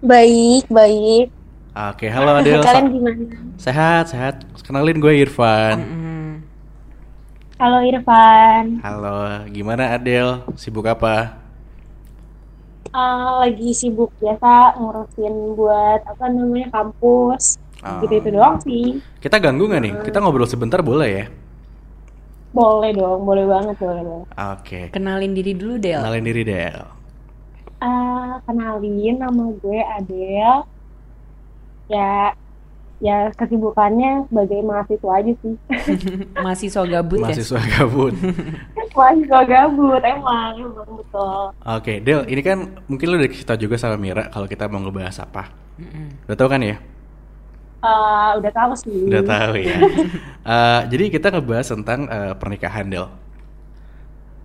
Baik, 0.00 0.64
baik. 0.72 1.28
Oke, 1.76 2.08
halo 2.08 2.40
Adele. 2.40 2.64
Kalian 2.64 2.88
gimana? 2.88 3.36
Sehat, 3.60 4.08
sehat. 4.08 4.40
Kenalin 4.64 4.96
gue 4.96 5.12
Irfan. 5.20 5.76
Mm, 5.84 6.32
Halo 7.60 7.84
Irfan. 7.84 8.80
Halo, 8.80 9.44
gimana 9.52 10.00
Adele? 10.00 10.40
Sibuk 10.56 10.88
apa? 10.88 11.36
Eh, 12.88 13.32
lagi 13.36 13.76
sibuk 13.76 14.16
biasa 14.16 14.80
ngurusin 14.80 15.60
buat 15.60 16.00
apa 16.08 16.24
namanya 16.32 16.72
kampus. 16.72 17.60
Oh. 17.84 18.00
Gitu 18.00 18.16
itu 18.16 18.28
doang 18.32 18.56
sih. 18.64 18.96
Kita 19.20 19.36
ganggu 19.36 19.68
nggak 19.68 19.82
nih? 19.84 19.94
Kita 20.08 20.24
ngobrol 20.24 20.48
sebentar 20.48 20.80
boleh 20.80 21.10
ya? 21.12 21.26
Boleh 22.50 22.90
dong, 22.90 23.22
boleh 23.22 23.46
banget, 23.46 23.76
boleh 23.78 24.02
banget. 24.02 24.28
Oke. 24.58 24.80
Kenalin 24.90 25.32
diri 25.32 25.52
dulu 25.54 25.78
Del. 25.78 26.02
Kenalin 26.02 26.26
diri 26.26 26.42
Del. 26.42 26.78
Eh, 27.80 28.32
kenalin 28.44 29.16
nama 29.16 29.44
gue 29.62 29.80
Adele. 29.80 30.66
Ya, 31.90 32.34
ya 33.00 33.30
kesibukannya 33.38 34.26
sebagai 34.28 34.60
mahasiswa 34.66 35.12
aja 35.14 35.32
sih. 35.40 35.54
Mahasiswa 36.44 36.82
gabut 36.86 37.18
ya. 37.22 37.24
Mahasiswa 37.30 37.60
gabut. 37.64 38.14
mahasiswa 38.98 39.40
gabut 39.46 40.02
emang, 40.04 40.54
emang 40.58 40.90
betul. 41.00 41.54
Oke, 41.54 41.94
Del, 42.04 42.26
ini 42.28 42.42
kan 42.42 42.58
mungkin 42.90 43.06
lu 43.08 43.16
udah 43.16 43.30
kita 43.30 43.54
juga 43.56 43.78
sama 43.78 43.96
Mira 43.96 44.28
kalau 44.28 44.50
kita 44.50 44.66
mau 44.66 44.82
ngebahas 44.82 45.22
apa. 45.22 45.54
Mm-mm. 45.80 46.28
Udah 46.28 46.36
tahu 46.36 46.50
kan 46.52 46.60
ya? 46.60 46.76
Eh, 47.84 48.30
udah 48.38 48.52
tahu 48.58 48.72
sih. 48.82 49.00
Udah 49.08 49.22
tahu 49.24 49.54
ya. 49.60 49.76
Eh, 50.40 50.80
jadi 50.88 51.04
kita 51.12 51.26
ngebahas 51.36 51.68
tentang 51.68 52.08
eh, 52.08 52.32
pernikahan, 52.40 52.88
Del. 52.88 53.06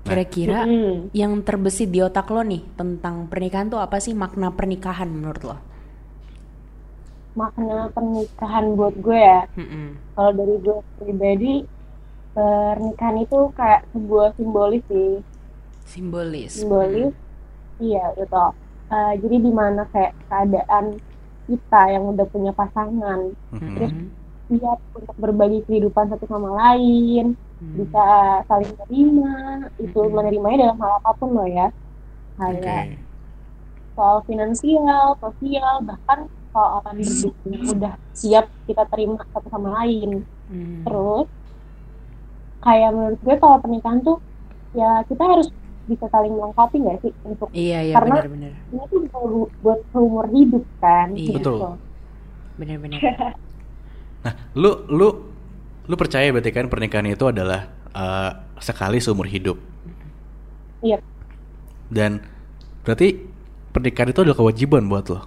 Kira-kira 0.05 0.59
Mm-mm. 0.69 1.09
yang 1.21 1.31
terbesit 1.47 1.89
di 1.95 1.99
otak 2.07 2.27
lo 2.33 2.41
nih 2.51 2.61
tentang 2.79 3.15
pernikahan 3.31 3.67
tuh 3.73 3.79
apa 3.85 3.97
sih 4.05 4.13
makna 4.21 4.47
pernikahan 4.57 5.09
menurut 5.15 5.43
lo? 5.49 5.57
makna 7.39 7.77
pernikahan 7.95 8.65
buat 8.79 8.95
gue 9.05 9.19
ya 9.29 9.41
Mm-mm. 9.57 9.85
kalau 10.15 10.31
dari 10.39 10.55
gue 10.65 10.77
pribadi 10.99 11.53
pernikahan 12.35 13.17
itu 13.25 13.39
kayak 13.59 13.81
sebuah 13.93 14.27
simbolis 14.37 14.83
sih 14.91 15.11
Simbolis. 15.85 16.53
simbolis 16.59 17.13
iya 17.85 18.05
betul 18.17 18.49
Eh, 18.85 19.13
jadi 19.17 19.37
di 19.41 19.51
mana 19.61 19.81
kayak 19.93 20.13
keadaan 20.29 20.85
kita 21.45 21.81
yang 21.89 22.03
udah 22.09 22.25
punya 22.25 22.51
pasangan 22.51 23.31
Mhm. 23.53 23.75
terus 23.75 23.91
siap 24.45 24.79
untuk 24.93 25.15
berbagi 25.17 25.59
kehidupan 25.65 26.05
satu 26.07 26.25
sama 26.25 26.53
lain 26.53 27.33
Mm. 27.55 27.71
bisa 27.81 28.05
saling 28.45 28.67
menerima 28.75 29.33
itu 29.79 29.95
Mhm. 29.97 30.11
menerimanya 30.11 30.57
dalam 30.67 30.77
hal 30.77 30.91
apa 30.99 31.11
pun 31.15 31.29
loh 31.33 31.47
ya 31.47 31.71
Oke. 32.35 32.59
kayak 32.61 32.99
soal 33.95 34.19
finansial, 34.27 35.15
sosial, 35.17 35.79
bahkan 35.81 36.27
soal 36.51 36.83
hidup 36.93 37.31
yang 37.47 37.63
udah 37.71 37.93
siap 38.11 38.45
kita 38.67 38.83
terima 38.91 39.23
satu 39.31 39.47
sama 39.47 39.81
lain. 39.81 40.27
Mm. 40.51 40.83
Terus 40.83 41.27
kayak 42.59 42.91
menurut 42.91 43.19
gue 43.23 43.35
kalau 43.37 43.57
pernikahan 43.59 43.99
tuh 44.03 44.17
ya 44.73 44.99
kita 45.07 45.23
harus 45.23 45.47
bisa 45.85 46.05
saling 46.07 46.31
melengkapi 46.31 46.77
nggak 46.77 46.97
sih 46.99 47.11
untuk 47.23 47.47
Iya 47.51 47.79
iya 47.83 47.93
Karena- 47.93 48.15
benar-benar 48.19 48.51
ini 48.67 48.83
tuh 48.87 48.99
buat, 49.07 49.49
buat 49.61 49.79
seumur 49.89 50.25
hidup 50.29 50.63
kan? 50.77 51.13
Iya. 51.13 51.35
Betul. 51.35 51.57
benar-benar. 52.55 52.99
Nah, 54.25 54.33
lu 54.53 54.89
lu 54.89 55.07
lu 55.85 55.95
percaya 55.95 56.25
berarti 56.27 56.49
kan 56.49 56.65
pernikahan 56.65 57.05
itu 57.05 57.21
adalah 57.23 57.69
eh, 57.87 58.31
sekali 58.57 58.97
seumur 58.97 59.29
hidup. 59.29 59.53
Iya. 60.81 60.97
Dan 61.87 62.25
berarti 62.81 63.21
pernikahan 63.69 64.09
itu 64.09 64.19
adalah 64.19 64.33
kewajiban 64.35 64.89
buat 64.89 65.05
lo. 65.07 65.21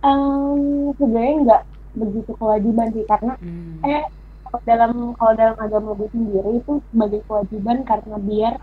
Em, 0.00 0.60
sebenarnya 0.94 1.34
nggak 1.42 1.62
begitu 1.98 2.30
kewajiban 2.32 2.86
sih 2.94 3.04
karena 3.04 3.34
Mm. 3.38 3.82
eh 3.82 4.02
kalau 4.46 4.60
dalam 4.64 4.90
kalau 5.12 5.32
dalam 5.34 5.56
agama 5.58 5.90
gue 5.92 6.08
sendiri 6.08 6.50
itu 6.56 6.72
sebagai 6.88 7.20
kewajiban 7.26 7.82
karena 7.82 8.16
biar 8.16 8.54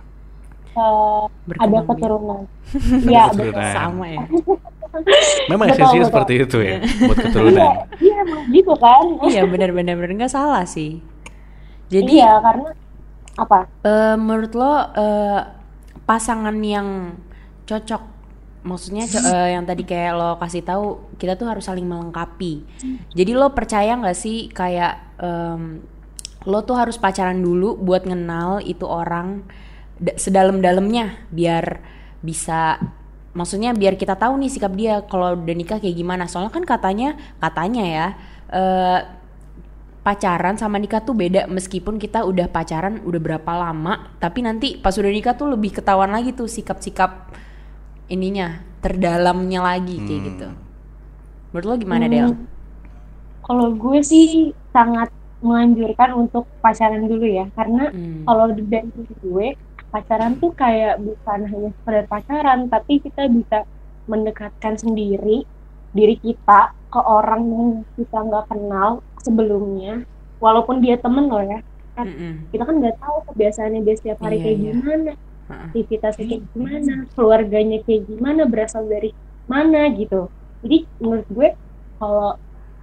eh, 0.75 1.23
ada 1.57 1.79
biak. 1.79 1.85
keturunan. 1.89 2.41
Iya. 3.09 3.23
Keturunan. 3.31 3.71
Sama 3.73 4.05
ya. 4.07 4.25
Memang 5.51 5.67
Betul, 5.67 5.75
esensinya 5.75 5.99
betul. 5.99 6.11
seperti 6.11 6.33
itu 6.39 6.57
ya, 6.63 6.75
buat 7.03 7.19
keturunan. 7.19 7.59
Iya, 7.59 7.71
iya 7.99 8.15
emang 8.23 8.41
gitu 8.47 8.73
kan? 8.79 9.03
iya 9.27 9.41
benar-benar 9.43 9.95
benar 9.99 10.11
nggak 10.15 10.31
salah 10.31 10.63
sih. 10.63 11.03
Jadi 11.91 12.23
iya 12.23 12.39
karena 12.39 12.71
apa? 13.35 13.67
eh, 13.83 14.15
menurut 14.15 14.55
lo 14.55 14.71
eh, 14.95 15.41
pasangan 16.07 16.55
yang 16.63 17.19
cocok, 17.67 18.01
maksudnya 18.63 19.03
eh, 19.35 19.59
yang 19.59 19.67
tadi 19.67 19.83
kayak 19.83 20.15
lo 20.15 20.29
kasih 20.39 20.63
tahu 20.63 21.11
kita 21.19 21.35
tuh 21.35 21.51
harus 21.51 21.67
saling 21.67 21.83
melengkapi. 21.83 22.63
Jadi 23.11 23.31
lo 23.35 23.51
percaya 23.51 23.99
nggak 23.99 24.15
sih 24.15 24.47
kayak 24.47 25.19
em, 25.19 25.83
lo 26.47 26.59
tuh 26.63 26.79
harus 26.79 26.95
pacaran 26.95 27.41
dulu 27.41 27.75
buat 27.75 28.07
kenal 28.07 28.63
itu 28.63 28.87
orang 28.87 29.43
sedalam-dalamnya 29.99 31.29
biar 31.31 31.79
bisa 32.19 32.79
maksudnya 33.35 33.75
biar 33.75 33.99
kita 33.99 34.15
tahu 34.15 34.39
nih 34.39 34.51
sikap 34.51 34.71
dia 34.75 35.03
kalau 35.07 35.35
udah 35.35 35.55
nikah 35.55 35.79
kayak 35.79 35.95
gimana. 35.95 36.27
Soalnya 36.27 36.51
kan 36.51 36.63
katanya 36.63 37.15
katanya 37.39 37.83
ya 37.83 38.07
eh, 38.51 38.99
pacaran 40.05 40.53
sama 40.53 40.77
nikah 40.77 41.01
tuh 41.01 41.17
beda 41.17 41.49
meskipun 41.49 41.97
kita 41.97 42.21
udah 42.29 42.45
pacaran 42.45 43.01
udah 43.01 43.17
berapa 43.17 43.51
lama 43.57 44.13
tapi 44.21 44.45
nanti 44.45 44.77
pas 44.77 44.93
udah 44.93 45.09
nikah 45.09 45.33
tuh 45.33 45.49
lebih 45.49 45.73
ketahuan 45.81 46.13
lagi 46.13 46.29
tuh 46.29 46.45
sikap-sikap 46.45 47.33
ininya 48.05 48.61
terdalamnya 48.85 49.65
lagi 49.65 49.97
kayak 50.05 50.21
Hmm. 50.21 50.27
gitu. 50.29 50.47
Menurut 51.49 51.65
lo 51.65 51.75
gimana 51.81 52.05
Hmm, 52.05 52.13
Del? 52.13 52.29
Kalau 53.41 53.73
gue 53.73 53.99
sih 54.01 54.53
sangat 54.69 55.09
menganjurkan 55.41 56.13
untuk 56.13 56.45
pacaran 56.61 57.05
dulu 57.05 57.25
ya 57.25 57.45
karena 57.57 57.89
Hmm. 57.89 58.25
kalau 58.25 58.53
dari 58.53 58.89
gue 59.25 59.47
pacaran 59.95 60.35
tuh 60.35 60.51
kayak 60.51 60.99
bukan 60.99 61.39
hanya 61.47 61.69
sekedar 61.71 62.05
pacaran 62.11 62.67
tapi 62.67 62.99
kita 62.99 63.31
bisa 63.31 63.63
mendekatkan 64.11 64.75
sendiri 64.75 65.47
diri 65.95 66.15
kita 66.19 66.75
ke 66.91 66.99
orang 66.99 67.41
yang 67.47 67.67
kita 67.95 68.17
nggak 68.19 68.45
kenal 68.51 68.89
sebelumnya 69.23 70.03
walaupun 70.43 70.83
dia 70.83 70.99
temen 70.99 71.31
loh 71.31 71.39
ya 71.39 71.63
Mm-mm. 71.95 72.51
kita 72.51 72.67
kan 72.67 72.75
nggak 72.83 72.99
tahu 72.99 73.17
kebiasaannya 73.31 73.81
dia 73.87 73.95
setiap 73.95 74.19
hari 74.19 74.35
Iya, 74.35 74.43
kayak 74.43 74.57
iya. 74.59 74.65
gimana 74.75 75.11
aktivitasnya 75.47 76.25
kayak 76.27 76.43
gimana 76.51 76.93
keluarganya 77.15 77.77
kayak 77.87 78.03
gimana 78.11 78.41
berasal 78.43 78.83
dari 78.83 79.15
mana 79.47 79.87
gitu 79.95 80.27
jadi 80.59 80.77
menurut 80.99 81.27
gue 81.31 81.49
kalau 81.95 82.35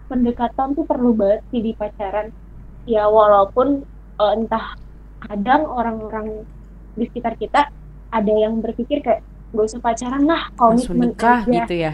pendekatan 0.09 0.69
tuh 0.73 0.85
perlu 0.89 1.13
banget 1.13 1.41
sih 1.53 1.61
di 1.61 1.73
pacaran 1.77 2.33
ya 2.89 3.05
walaupun 3.07 3.85
eh, 4.17 4.33
entah 4.33 4.73
kadang 5.21 5.69
orang-orang 5.69 6.49
di 6.99 7.05
sekitar 7.09 7.35
kita 7.37 7.61
ada 8.13 8.33
yang 8.33 8.61
berpikir 8.61 9.01
kayak 9.01 9.21
gak 9.53 9.65
usah 9.69 9.81
pacaran 9.81 10.25
lah 10.25 10.49
komitmen 10.55 11.13
nikah 11.13 11.41
aja 11.45 11.53
gitu 11.53 11.75
ya. 11.77 11.93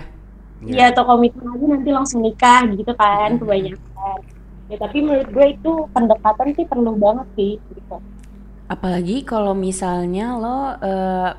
ya 0.62 0.84
atau 0.90 1.04
komitmen 1.06 1.46
aja 1.48 1.64
nanti 1.68 1.90
langsung 1.90 2.20
nikah 2.22 2.62
gitu 2.70 2.92
kan 2.94 3.34
Hmm. 3.34 3.40
kebanyakan 3.40 4.18
ya 4.68 4.76
tapi 4.76 4.98
menurut 5.00 5.28
gue 5.30 5.46
itu 5.54 5.72
pendekatan 5.90 6.48
sih 6.52 6.64
perlu 6.66 6.92
banget 6.96 7.26
sih 7.34 7.52
gitu 7.72 7.96
Apalagi 8.68 9.24
kalau 9.24 9.56
misalnya 9.56 10.36
lo 10.36 10.76
eh, 10.78 11.30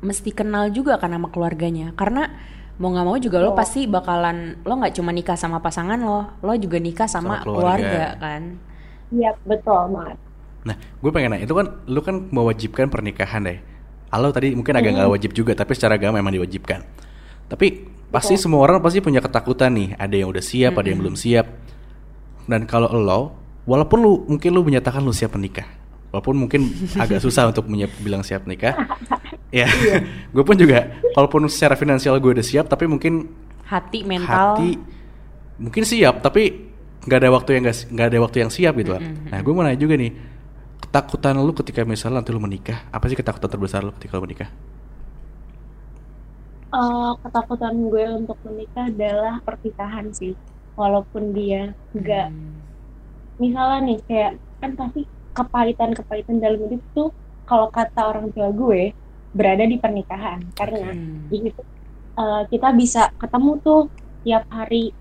mesti 0.00 0.30
kenal 0.30 0.70
juga 0.70 0.96
kan 0.96 1.10
sama 1.10 1.28
keluarganya. 1.28 1.90
Karena 1.98 2.30
mau 2.78 2.88
nggak 2.88 3.06
mau 3.06 3.18
juga 3.18 3.42
lo 3.42 3.50
Betul. 3.52 3.58
pasti 3.60 3.80
bakalan 3.84 4.62
lo 4.62 4.72
nggak 4.78 4.94
cuma 4.96 5.10
nikah 5.10 5.34
sama 5.34 5.58
pasangan 5.60 5.98
lo, 6.00 6.30
lo 6.40 6.52
juga 6.56 6.78
nikah 6.78 7.10
sama, 7.10 7.42
Sama 7.42 7.44
keluarga. 7.44 8.14
keluarga. 8.14 8.22
kan. 8.22 8.42
iya 9.10 9.34
betul 9.42 9.90
banget 9.90 10.18
Nah, 10.60 10.76
gue 10.76 11.10
pengen 11.10 11.32
nanya, 11.32 11.44
itu 11.48 11.54
kan 11.56 11.66
lu 11.88 12.00
kan 12.04 12.28
mewajibkan 12.28 12.92
pernikahan 12.92 13.40
deh. 13.42 13.58
Halo 14.10 14.28
tadi 14.28 14.52
mungkin 14.52 14.74
agak 14.74 14.92
nggak 14.92 15.08
wajib 15.08 15.30
juga, 15.32 15.52
tapi 15.54 15.72
secara 15.72 15.96
agama 15.96 16.18
memang 16.18 16.34
diwajibkan. 16.36 16.82
Tapi 17.46 17.66
pasti 18.10 18.34
semua 18.36 18.60
orang 18.66 18.82
pasti 18.82 18.98
punya 18.98 19.22
ketakutan 19.22 19.70
nih. 19.72 19.88
Ada 19.96 20.14
yang 20.20 20.28
udah 20.28 20.44
siap, 20.44 20.72
ada 20.76 20.88
yang 20.90 21.00
belum 21.00 21.16
siap. 21.16 21.46
Dan 22.44 22.66
kalau 22.66 22.90
lo 22.90 23.20
walaupun 23.64 23.98
lu 24.02 24.12
mungkin 24.26 24.50
lu 24.50 24.66
menyatakan 24.66 25.00
lu 25.00 25.14
siap 25.14 25.38
menikah, 25.38 25.64
walaupun 26.10 26.34
mungkin 26.36 26.66
agak 27.02 27.22
susah 27.22 27.48
untuk 27.48 27.70
menyi- 27.70 27.92
bilang 28.02 28.26
siap 28.26 28.44
nikah, 28.44 28.74
ya, 29.54 29.70
gue 30.34 30.44
pun 30.44 30.58
juga, 30.58 30.90
walaupun 31.14 31.46
secara 31.46 31.78
finansial 31.78 32.18
gue 32.18 32.34
udah 32.36 32.44
siap, 32.44 32.66
tapi 32.66 32.90
mungkin 32.90 33.30
Hati, 33.70 34.02
mental. 34.02 34.58
hati 34.58 34.74
mungkin 35.62 35.86
siap, 35.86 36.26
tapi 36.26 36.66
nggak 37.06 37.18
ada 37.22 37.30
waktu 37.30 37.50
yang 37.56 37.64
nggak 37.70 38.06
ada 38.10 38.18
waktu 38.18 38.36
yang 38.42 38.50
siap 38.50 38.74
gitu 38.74 38.98
kan. 38.98 39.02
Nah, 39.30 39.38
gue 39.38 39.52
mau 39.54 39.62
nanya 39.62 39.78
juga 39.78 39.94
nih, 39.94 40.10
ketakutan 40.90 41.38
lu 41.46 41.52
ketika 41.54 41.80
misalnya 41.86 42.18
nanti 42.18 42.30
lu 42.34 42.42
menikah, 42.42 42.78
apa 42.90 43.04
sih 43.06 43.14
ketakutan 43.14 43.46
terbesar 43.54 43.80
lu 43.86 43.94
ketika 43.94 44.18
lu 44.18 44.26
menikah? 44.26 44.50
Eh, 46.74 47.10
ketakutan 47.22 47.74
gue 47.90 48.04
untuk 48.20 48.38
menikah 48.46 48.84
adalah 48.92 49.34
perpisahan 49.46 50.06
sih. 50.14 50.38
Walaupun 50.78 51.34
dia 51.36 51.74
nggak, 51.94 52.26
Hmm. 52.30 52.70
misalnya 53.42 53.78
nih 53.88 53.98
kayak 54.08 54.32
kan 54.60 54.72
pasti 54.80 55.00
kepahitan-kepahitan 55.36 56.36
dalam 56.44 56.60
hidup 56.66 56.82
tuh 56.96 57.08
kalau 57.48 57.68
kata 57.76 58.00
orang 58.10 58.26
tua 58.34 58.48
gue 58.54 58.94
berada 59.36 59.64
di 59.66 59.76
pernikahan 59.82 60.40
karena 60.58 60.94
Hmm. 60.94 61.30
di 61.30 61.36
situ 61.44 61.62
eh, 62.20 62.42
kita 62.52 62.68
bisa 62.80 63.00
ketemu 63.20 63.50
tuh 63.66 63.80
tiap 64.24 64.44
hari 64.58 64.94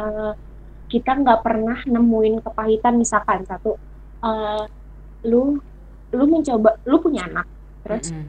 Eh, 0.00 0.32
kita 0.92 1.10
nggak 1.22 1.40
pernah 1.46 1.78
nemuin 1.94 2.34
kepahitan 2.46 2.94
misalkan 3.02 3.40
satu 3.50 3.78
eh, 4.26 4.64
lu 5.30 5.58
lu 6.14 6.24
mencoba 6.30 6.70
lu 6.86 6.96
punya 7.02 7.26
anak 7.28 7.46
terus 7.84 8.12
Mm-mm. 8.12 8.24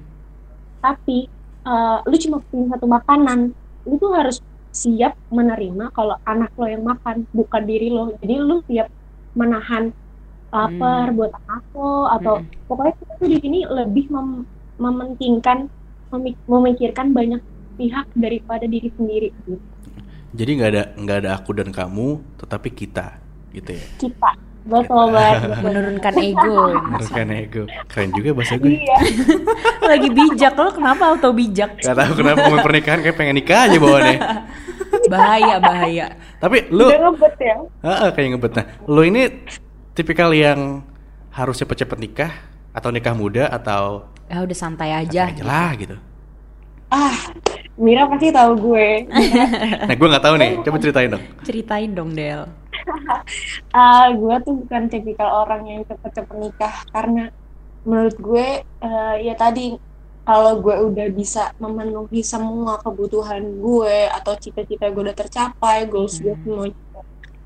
tapi 0.81 1.27
eh, 1.67 1.97
lu 2.09 2.15
cuma 2.23 2.37
punya 2.49 2.65
satu 2.75 2.85
makanan 2.87 3.39
lu 3.85 3.95
tuh 4.01 4.11
harus 4.17 4.37
siap 4.75 5.15
menerima 5.31 5.87
kalau 5.95 6.15
anak 6.27 6.51
lo 6.59 6.67
yang 6.67 6.83
makan 6.83 7.23
bukan 7.31 7.63
diri 7.63 7.87
lo 7.87 8.11
jadi 8.19 8.33
lu 8.43 8.59
siap 8.67 8.87
menahan 9.35 9.91
lapar 10.55 11.11
Hmm. 11.11 11.17
buat 11.17 11.31
anak 11.31 11.63
lo 11.75 12.07
atau 12.11 12.33
Mm-mm. 12.39 12.67
pokoknya 12.67 12.93
kita 12.99 13.13
tuh 13.21 13.27
di 13.31 13.37
sini 13.43 13.59
lebih 13.67 14.05
mem- 14.11 14.47
mementingkan 14.79 15.67
memi- 16.11 16.39
memikirkan 16.47 17.07
banyak 17.11 17.41
pihak 17.75 18.07
daripada 18.15 18.65
diri 18.67 18.87
sendiri 18.95 19.27
gitu. 19.43 19.59
Jadi 20.35 20.51
nggak 20.59 20.69
ada 20.71 20.83
nggak 20.99 21.17
ada 21.23 21.29
aku 21.39 21.51
dan 21.55 21.69
kamu, 21.71 22.19
tetapi 22.39 22.69
kita, 22.71 23.19
gitu 23.55 23.71
ya. 23.71 23.85
kita 23.99 24.31
banget 24.65 24.89
betul. 24.89 25.61
menurunkan 25.65 26.13
ego. 26.17 26.57
Menurunkan 26.73 27.27
ego. 27.31 27.63
Keren 27.85 28.09
juga 28.11 28.29
bahasa 28.33 28.53
gue. 28.57 28.73
iya 28.73 28.97
Lagi 29.93 30.09
bijak 30.09 30.53
lo 30.55 30.69
kenapa 30.69 31.03
auto 31.07 31.29
bijak? 31.31 31.71
Gak 31.79 31.93
tahu 31.93 32.11
kenapa 32.17 32.37
ngomong 32.43 32.65
pernikahan 32.65 32.99
kayak 32.99 33.15
pengen 33.15 33.35
nikah 33.37 33.69
aja 33.69 33.77
bawaannya. 33.77 34.17
Bahaya 35.13 35.55
bahaya. 35.59 36.05
Tapi 36.41 36.65
lu 36.73 36.89
udah 36.89 36.99
ngebet 37.05 37.35
ya 37.37 37.55
Heeh, 37.83 38.09
kayak 38.11 38.27
ngebet. 38.33 38.51
Nah, 38.57 38.65
lu 38.85 39.01
ini 39.01 39.21
tipikal 39.93 40.33
yang 40.33 40.81
harus 41.29 41.61
cepet-cepet 41.61 41.97
nikah 41.99 42.31
atau 42.71 42.89
nikah 42.89 43.13
muda 43.13 43.45
atau 43.47 44.09
Ya 44.25 44.41
udah 44.41 44.57
santai 44.57 44.89
aja. 44.89 45.29
aja 45.29 45.43
lah 45.45 45.69
gitu. 45.77 45.93
ah 46.87 47.13
Mira 47.75 48.07
pasti 48.07 48.31
tahu 48.31 48.51
gue 48.55 48.87
Nah, 49.87 49.95
gue 49.95 50.07
nggak 50.07 50.23
tahu 50.23 50.35
nih. 50.39 50.51
Coba 50.63 50.77
ceritain 50.79 51.09
dong. 51.11 51.23
Ceritain 51.43 51.91
dong 51.91 52.11
Del. 52.15 52.47
ah 53.71 54.07
gue 54.19 54.35
tuh 54.45 54.53
bukan 54.61 54.87
tipikal 54.87 55.43
orang 55.43 55.65
yang 55.65 55.81
cepet-cepet 55.83 56.35
nikah 56.37 56.75
karena 56.89 57.33
menurut 57.81 58.15
gue 58.15 58.47
eh, 58.61 59.15
ya 59.21 59.33
tadi 59.33 59.73
kalau 60.21 60.57
gue 60.57 60.73
udah 60.89 61.07
bisa 61.09 61.53
memenuhi 61.57 62.21
semua 62.21 62.77
kebutuhan 62.77 63.41
gue 63.57 64.09
atau 64.09 64.33
cita-cita 64.35 64.89
gue 64.89 65.01
udah 65.01 65.17
tercapai 65.17 65.85
goals 65.85 66.17
gue 66.17 66.33
Hmm. 66.33 66.41
semua 66.41 66.65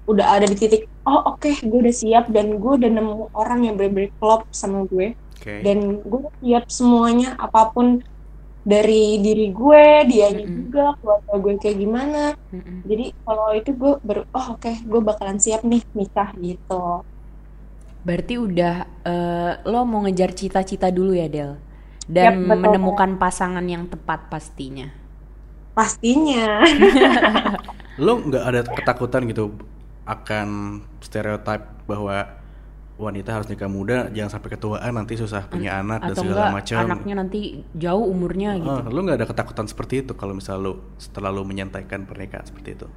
udah 0.05 0.27
ada 0.33 0.43
di 0.43 0.57
titik 0.57 0.89
oh 1.05 1.35
oke 1.35 1.59
gue 1.61 1.79
udah 1.79 1.93
siap 1.93 2.27
dan 2.29 2.57
gue 2.57 2.73
udah 2.75 2.89
nemu 2.89 3.29
orang 3.31 3.63
yang 3.63 3.75
bener-bener 3.77 4.09
klop 4.17 4.43
sama 4.49 4.83
gue 4.87 5.13
Oke. 5.37 5.61
dan 5.61 6.01
gue 6.01 6.21
siap 6.41 6.65
semuanya 6.67 7.37
apa 7.37 7.69
pun 7.69 8.01
dari 8.71 8.95
diri 9.25 9.43
gue 9.59 9.83
dianya 10.09 10.45
Mm-mm. 10.45 10.57
juga 10.57 10.81
keluarga 10.99 11.33
gue 11.43 11.53
kayak 11.63 11.77
gimana 11.83 12.17
Mm-mm. 12.53 12.79
jadi 12.89 13.03
kalau 13.25 13.47
itu 13.59 13.69
gue 13.81 13.91
baru 14.07 14.21
oh 14.37 14.45
oke 14.55 14.71
gue 14.91 15.01
bakalan 15.09 15.39
siap 15.43 15.61
nih 15.71 15.81
nikah 15.97 16.29
gitu 16.47 16.75
Berarti 18.07 18.33
udah 18.39 18.75
eh, 19.03 19.51
lo 19.67 19.79
mau 19.83 19.99
ngejar 20.07 20.31
cita-cita 20.39 20.87
dulu 20.97 21.11
ya 21.15 21.27
Del. 21.27 21.51
Dan 22.09 22.25
Yap, 22.25 22.35
menemukan 22.41 23.11
pasangan 23.21 23.65
yang 23.69 23.85
tepat 23.91 24.19
pastinya. 24.33 24.87
pastinya 25.77 26.61
Lu 28.03 28.11
nggak 28.27 28.43
ada 28.49 28.61
ketakutan 28.77 29.27
gitu 29.29 29.59
akan 30.07 30.47
stereotip 31.03 31.61
bahwa 31.85 32.38
wanita 32.99 33.29
harus 33.31 33.47
nikah 33.47 33.71
muda, 33.71 34.11
jangan 34.11 34.37
sampai 34.37 34.49
ketuaan 34.59 34.91
nanti 34.91 35.15
susah 35.15 35.47
punya 35.47 35.79
anak 35.79 36.03
dan 36.03 36.15
segala 36.19 36.51
macam. 36.51 36.77
anaknya 36.83 37.15
nanti 37.15 37.63
jauh 37.71 38.05
umurnya 38.11 38.59
gitu. 38.59 38.69
Ah, 38.69 38.91
lu 38.91 38.99
nggak 39.07 39.23
ada 39.23 39.27
ketakutan 39.31 39.65
seperti 39.71 40.03
itu 40.03 40.11
kalau 40.19 40.35
misal 40.35 40.59
lu 40.59 40.73
setelah 40.99 41.31
lu 41.31 41.47
menyantaikan 41.47 42.03
pernikahan 42.03 42.43
seperti 42.43 42.75
itu. 42.75 42.87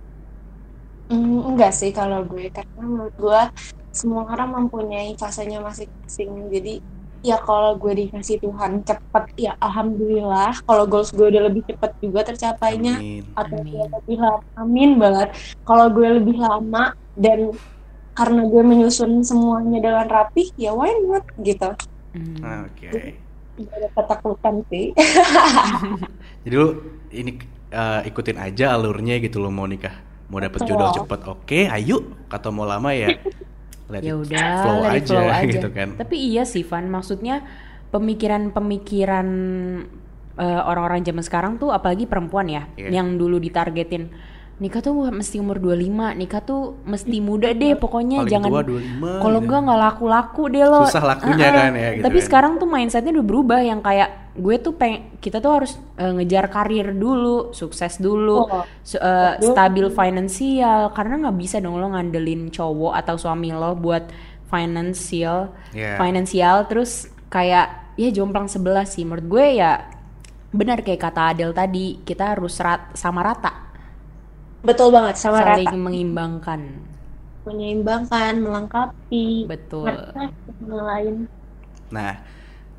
Mm, 1.15 1.55
enggak 1.55 1.71
sih 1.71 1.95
kalau 1.95 2.27
gue 2.27 2.51
karena 2.51 2.83
menurut 2.83 3.15
gue 3.15 3.43
semua 3.95 4.27
orang 4.27 4.67
mempunyai 4.67 5.15
fasenya 5.15 5.63
masing-masing 5.63 6.51
jadi 6.51 6.75
ya 7.23 7.39
kalau 7.39 7.79
gue 7.79 7.93
dikasih 7.95 8.43
Tuhan 8.43 8.83
cepet 8.83 9.25
ya 9.39 9.53
alhamdulillah 9.63 10.59
kalau 10.67 10.85
goals 10.91 11.15
gue 11.15 11.31
udah 11.31 11.47
lebih 11.47 11.63
cepet 11.71 11.91
juga 12.03 12.27
tercapainya 12.27 12.99
Amin. 12.99 13.23
atau 13.39 13.63
Amin. 13.63 13.87
lebih 13.95 14.19
lama 14.19 14.43
amin 14.59 14.91
banget 14.99 15.29
kalau 15.63 15.87
gue 15.95 16.09
lebih 16.19 16.37
lama 16.43 16.97
dan 17.15 17.55
karena 18.13 18.45
gue 18.45 18.63
menyusun 18.63 19.21
semuanya 19.21 19.79
dengan 19.81 20.07
rapih 20.07 20.49
ya 20.55 20.71
why 20.71 20.93
not 21.03 21.25
gitu 21.39 21.73
Hmm. 22.13 22.37
Ah, 22.45 22.69
Oke. 22.69 22.93
gak 23.57 23.73
ada 23.73 23.89
ketakutan 23.91 24.61
sih 24.69 24.93
Jadi 26.45 26.55
lu 26.55 26.69
ini 27.09 27.41
eh, 27.69 28.01
ikutin 28.05 28.37
aja 28.37 28.77
alurnya 28.77 29.17
gitu 29.17 29.41
lo 29.41 29.49
mau 29.49 29.65
nikah, 29.65 29.97
mau 30.29 30.37
dapet 30.37 30.61
Betul. 30.61 30.77
jodoh 30.77 30.93
cepet, 30.93 31.21
oke, 31.25 31.61
ayo. 31.71 31.97
Atau 32.29 32.53
mau 32.53 32.69
lama 32.69 32.93
ya, 32.93 33.17
let 33.89 34.05
ya 34.05 34.13
it 34.13 34.29
udah 34.29 34.45
flow 34.61 34.79
let 34.79 34.93
it 34.93 34.97
aja, 34.99 35.09
flow 35.09 35.25
aja. 35.25 35.49
gitu 35.49 35.69
kan. 35.71 35.89
Tapi 35.97 36.17
iya 36.19 36.45
sih 36.45 36.61
Van, 36.63 36.85
maksudnya 36.85 37.49
pemikiran-pemikiran 37.89 39.29
eh, 40.35 40.63
orang-orang 40.65 41.01
zaman 41.01 41.25
sekarang 41.25 41.53
tuh 41.57 41.73
apalagi 41.73 42.05
perempuan 42.05 42.49
ya 42.49 42.69
Iya. 42.75 43.01
yang 43.01 43.17
dulu 43.17 43.37
ditargetin 43.37 44.13
nikah 44.63 44.79
tuh 44.79 44.95
mesti 45.11 45.37
umur 45.37 45.59
25, 45.59 46.15
nikah 46.15 46.39
tuh 46.41 46.79
mesti 46.87 47.19
muda 47.19 47.51
deh 47.51 47.75
pokoknya 47.75 48.23
Paling 48.23 48.31
jangan 48.31 48.49
tua 48.49 48.63
25 48.63 49.19
kalau 49.19 49.35
gitu. 49.35 49.45
enggak 49.45 49.61
nggak 49.67 49.81
laku-laku 49.83 50.43
deh 50.49 50.65
lo. 50.65 50.81
Susah 50.87 51.05
lakunya 51.05 51.43
Ah-ah. 51.43 51.59
kan 51.59 51.73
ya, 51.75 51.89
gitu 51.93 52.05
Tapi 52.07 52.19
kan. 52.19 52.27
sekarang 52.31 52.53
tuh 52.57 52.69
mindsetnya 52.69 53.11
udah 53.13 53.27
berubah 53.27 53.61
yang 53.61 53.81
kayak 53.81 54.11
gue 54.33 54.57
tuh 54.57 54.73
peng 54.73 54.95
kita 55.19 55.39
tuh 55.39 55.53
harus 55.53 55.73
eh, 55.99 56.09
ngejar 56.09 56.47
karir 56.47 56.95
dulu, 56.95 57.51
sukses 57.51 57.99
dulu, 57.99 58.47
Oh, 58.47 58.63
su- 58.81 58.97
eh, 58.97 59.37
betul. 59.37 59.51
stabil 59.51 59.87
finansial 59.91 60.81
karena 60.91 61.15
nggak 61.21 61.37
bisa 61.37 61.57
dong 61.59 61.77
lo 61.77 61.91
ngandelin 61.91 62.49
cowok 62.49 62.95
atau 62.97 63.19
suami 63.19 63.51
lo 63.51 63.75
buat 63.75 64.07
finansial, 64.47 65.51
Iya. 65.73 65.97
finansial 65.97 66.65
terus 66.65 67.11
kayak 67.27 67.97
ya 67.97 68.09
jomplang 68.09 68.47
sebelah 68.47 68.85
sih 68.85 69.03
menurut 69.03 69.27
gue 69.27 69.47
ya 69.59 69.85
benar 70.49 70.81
kayak 70.81 71.01
kata 71.03 71.33
Adel 71.33 71.51
tadi 71.51 72.01
kita 72.03 72.37
harus 72.37 72.61
rat- 72.61 72.93
sama 72.93 73.21
rata 73.21 73.72
betul 74.63 74.89
banget 74.95 75.15
sama 75.19 75.43
saling 75.43 75.67
rata 75.67 75.79
mengimbangkan. 75.79 76.61
Menyeimbangkan 77.43 78.39
melengkapi. 78.39 79.51
Betul. 79.51 79.91
Lain 80.63 81.27
Nah, 81.93 82.17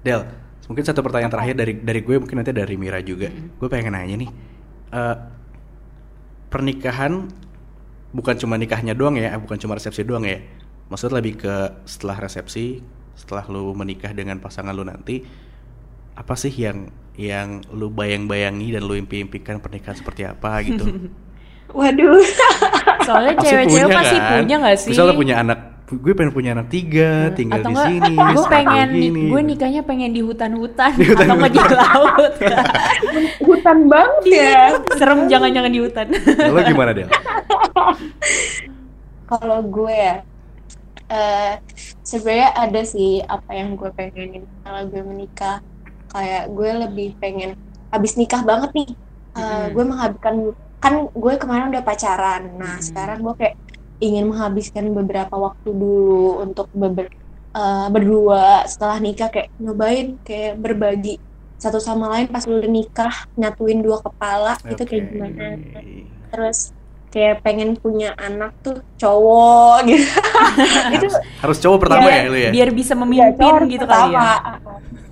Del, 0.01 0.25
mungkin 0.65 0.83
satu 0.83 1.05
pertanyaan 1.05 1.31
terakhir 1.31 1.55
dari 1.55 1.73
dari 1.79 2.01
gue 2.01 2.15
mungkin 2.17 2.41
nanti 2.41 2.51
dari 2.51 2.75
Mira 2.75 2.99
juga. 2.99 3.29
Gue 3.29 3.67
pengen 3.69 3.93
nanya 3.93 4.15
nih, 4.25 4.31
eh, 4.89 5.17
pernikahan 6.49 7.29
bukan 8.11 8.35
cuma 8.41 8.57
nikahnya 8.57 8.97
doang 8.97 9.15
ya, 9.15 9.37
bukan 9.37 9.61
cuma 9.61 9.77
resepsi 9.77 10.01
doang 10.03 10.25
ya. 10.25 10.41
Maksudnya 10.89 11.21
lebih 11.21 11.45
ke 11.45 11.55
setelah 11.85 12.17
resepsi, 12.19 12.81
setelah 13.13 13.45
lu 13.47 13.71
menikah 13.77 14.11
dengan 14.11 14.41
pasangan 14.41 14.73
lu 14.73 14.83
nanti, 14.83 15.23
apa 16.17 16.33
sih 16.33 16.51
yang 16.51 16.89
yang 17.13 17.61
lu 17.69 17.93
bayang-bayangi 17.93 18.73
dan 18.73 18.83
lu 18.89 18.97
impi-impikan 18.97 19.61
pernikahan 19.61 19.97
seperti 19.97 20.25
apa 20.25 20.57
gitu? 20.65 20.85
waduh 21.73 22.21
soalnya 23.05 23.33
cewek-cewek 23.35 23.89
pasti 23.91 24.15
kan? 24.15 24.29
punya 24.37 24.55
gak 24.59 24.75
sih 24.77 24.89
Misalnya 24.89 25.13
punya 25.13 25.35
anak, 25.37 25.59
gue 25.85 26.13
pengen 26.13 26.31
punya 26.31 26.49
anak 26.53 26.67
tiga, 26.69 27.11
tinggal 27.33 27.59
atau 27.59 27.67
di 27.67 27.73
enggak 27.73 27.87
sini. 27.89 28.13
gue 28.15 28.45
pengen 28.47 28.87
begini. 28.89 29.21
gue 29.27 29.41
nikahnya 29.43 29.81
pengen 29.83 30.11
di 30.11 30.21
hutan-hutan 30.21 30.91
Di 30.95 31.05
hutan-hutan. 31.05 31.49
atau 31.49 31.67
di 31.67 31.75
laut 31.75 32.33
hutan 33.47 33.77
banget 33.85 34.23
ya 34.31 34.61
serem 34.93 35.19
jangan-jangan 35.27 35.69
di 35.69 35.79
hutan 35.79 36.07
Lo 36.47 36.59
gimana 36.63 36.91
Del? 36.91 37.09
kalau 39.25 39.59
gue 39.63 39.91
ya 39.91 40.15
eh 41.05 41.53
sebenarnya 42.01 42.49
ada 42.55 42.81
sih 42.83 43.21
apa 43.21 43.51
yang 43.51 43.73
gue 43.73 43.89
pengenin 43.91 44.45
kalau 44.61 44.81
gue 44.87 45.01
menikah 45.03 45.59
kayak 46.07 46.49
gue 46.49 46.69
lebih 46.79 47.09
pengen 47.17 47.57
habis 47.89 48.13
nikah 48.13 48.41
banget 48.41 48.71
nih 48.73 48.91
Eh, 49.33 49.41
Mm-mm. 49.41 49.73
gue 49.73 49.81
menghabiskan 49.83 50.33
kan 50.83 51.07
gue 51.07 51.33
kemarin 51.39 51.71
udah 51.71 51.79
pacaran. 51.79 52.59
Nah 52.59 52.75
Mm-mm. 52.75 52.83
sekarang 52.83 53.23
gue 53.23 53.33
kayak 53.39 53.55
ingin 54.03 54.27
menghabiskan 54.27 54.91
beberapa 54.91 55.31
waktu 55.31 55.71
dulu 55.71 56.43
untuk 56.43 56.67
beber, 56.75 57.07
eh, 57.55 57.87
berdua. 57.87 58.67
Setelah 58.67 58.99
nikah 58.99 59.31
kayak 59.31 59.47
nyobain 59.63 60.19
kayak 60.27 60.59
berbagi 60.59 61.23
satu 61.55 61.79
sama 61.79 62.11
lain 62.11 62.27
pas 62.27 62.43
lu 62.43 62.59
udah 62.59 62.67
nikah 62.67 63.15
nyatuin 63.39 63.79
dua 63.79 64.03
kepala 64.03 64.59
itu 64.67 64.83
kayak 64.83 65.03
gimana? 65.07 65.55
Terus 66.27 66.75
kayak 67.07 67.45
pengen 67.45 67.77
punya 67.79 68.11
anak 68.19 68.51
tuh 68.59 68.83
cowok 68.99 69.77
gitu. 69.87 70.03
Itu 70.91 71.07
harus, 71.07 71.15
harus 71.39 71.57
cowok 71.63 71.77
pertama 71.87 72.11
Biar- 72.11 72.19
ya 72.19 72.27
lu 72.27 72.37
ya? 72.43 72.51
Biar 72.51 72.69
bisa 72.75 72.91
ya, 72.91 72.99
memimpin 72.99 73.39
cowok 73.39 73.71
gitu 73.71 73.85
kali 73.87 74.11
pertama. 74.11 74.27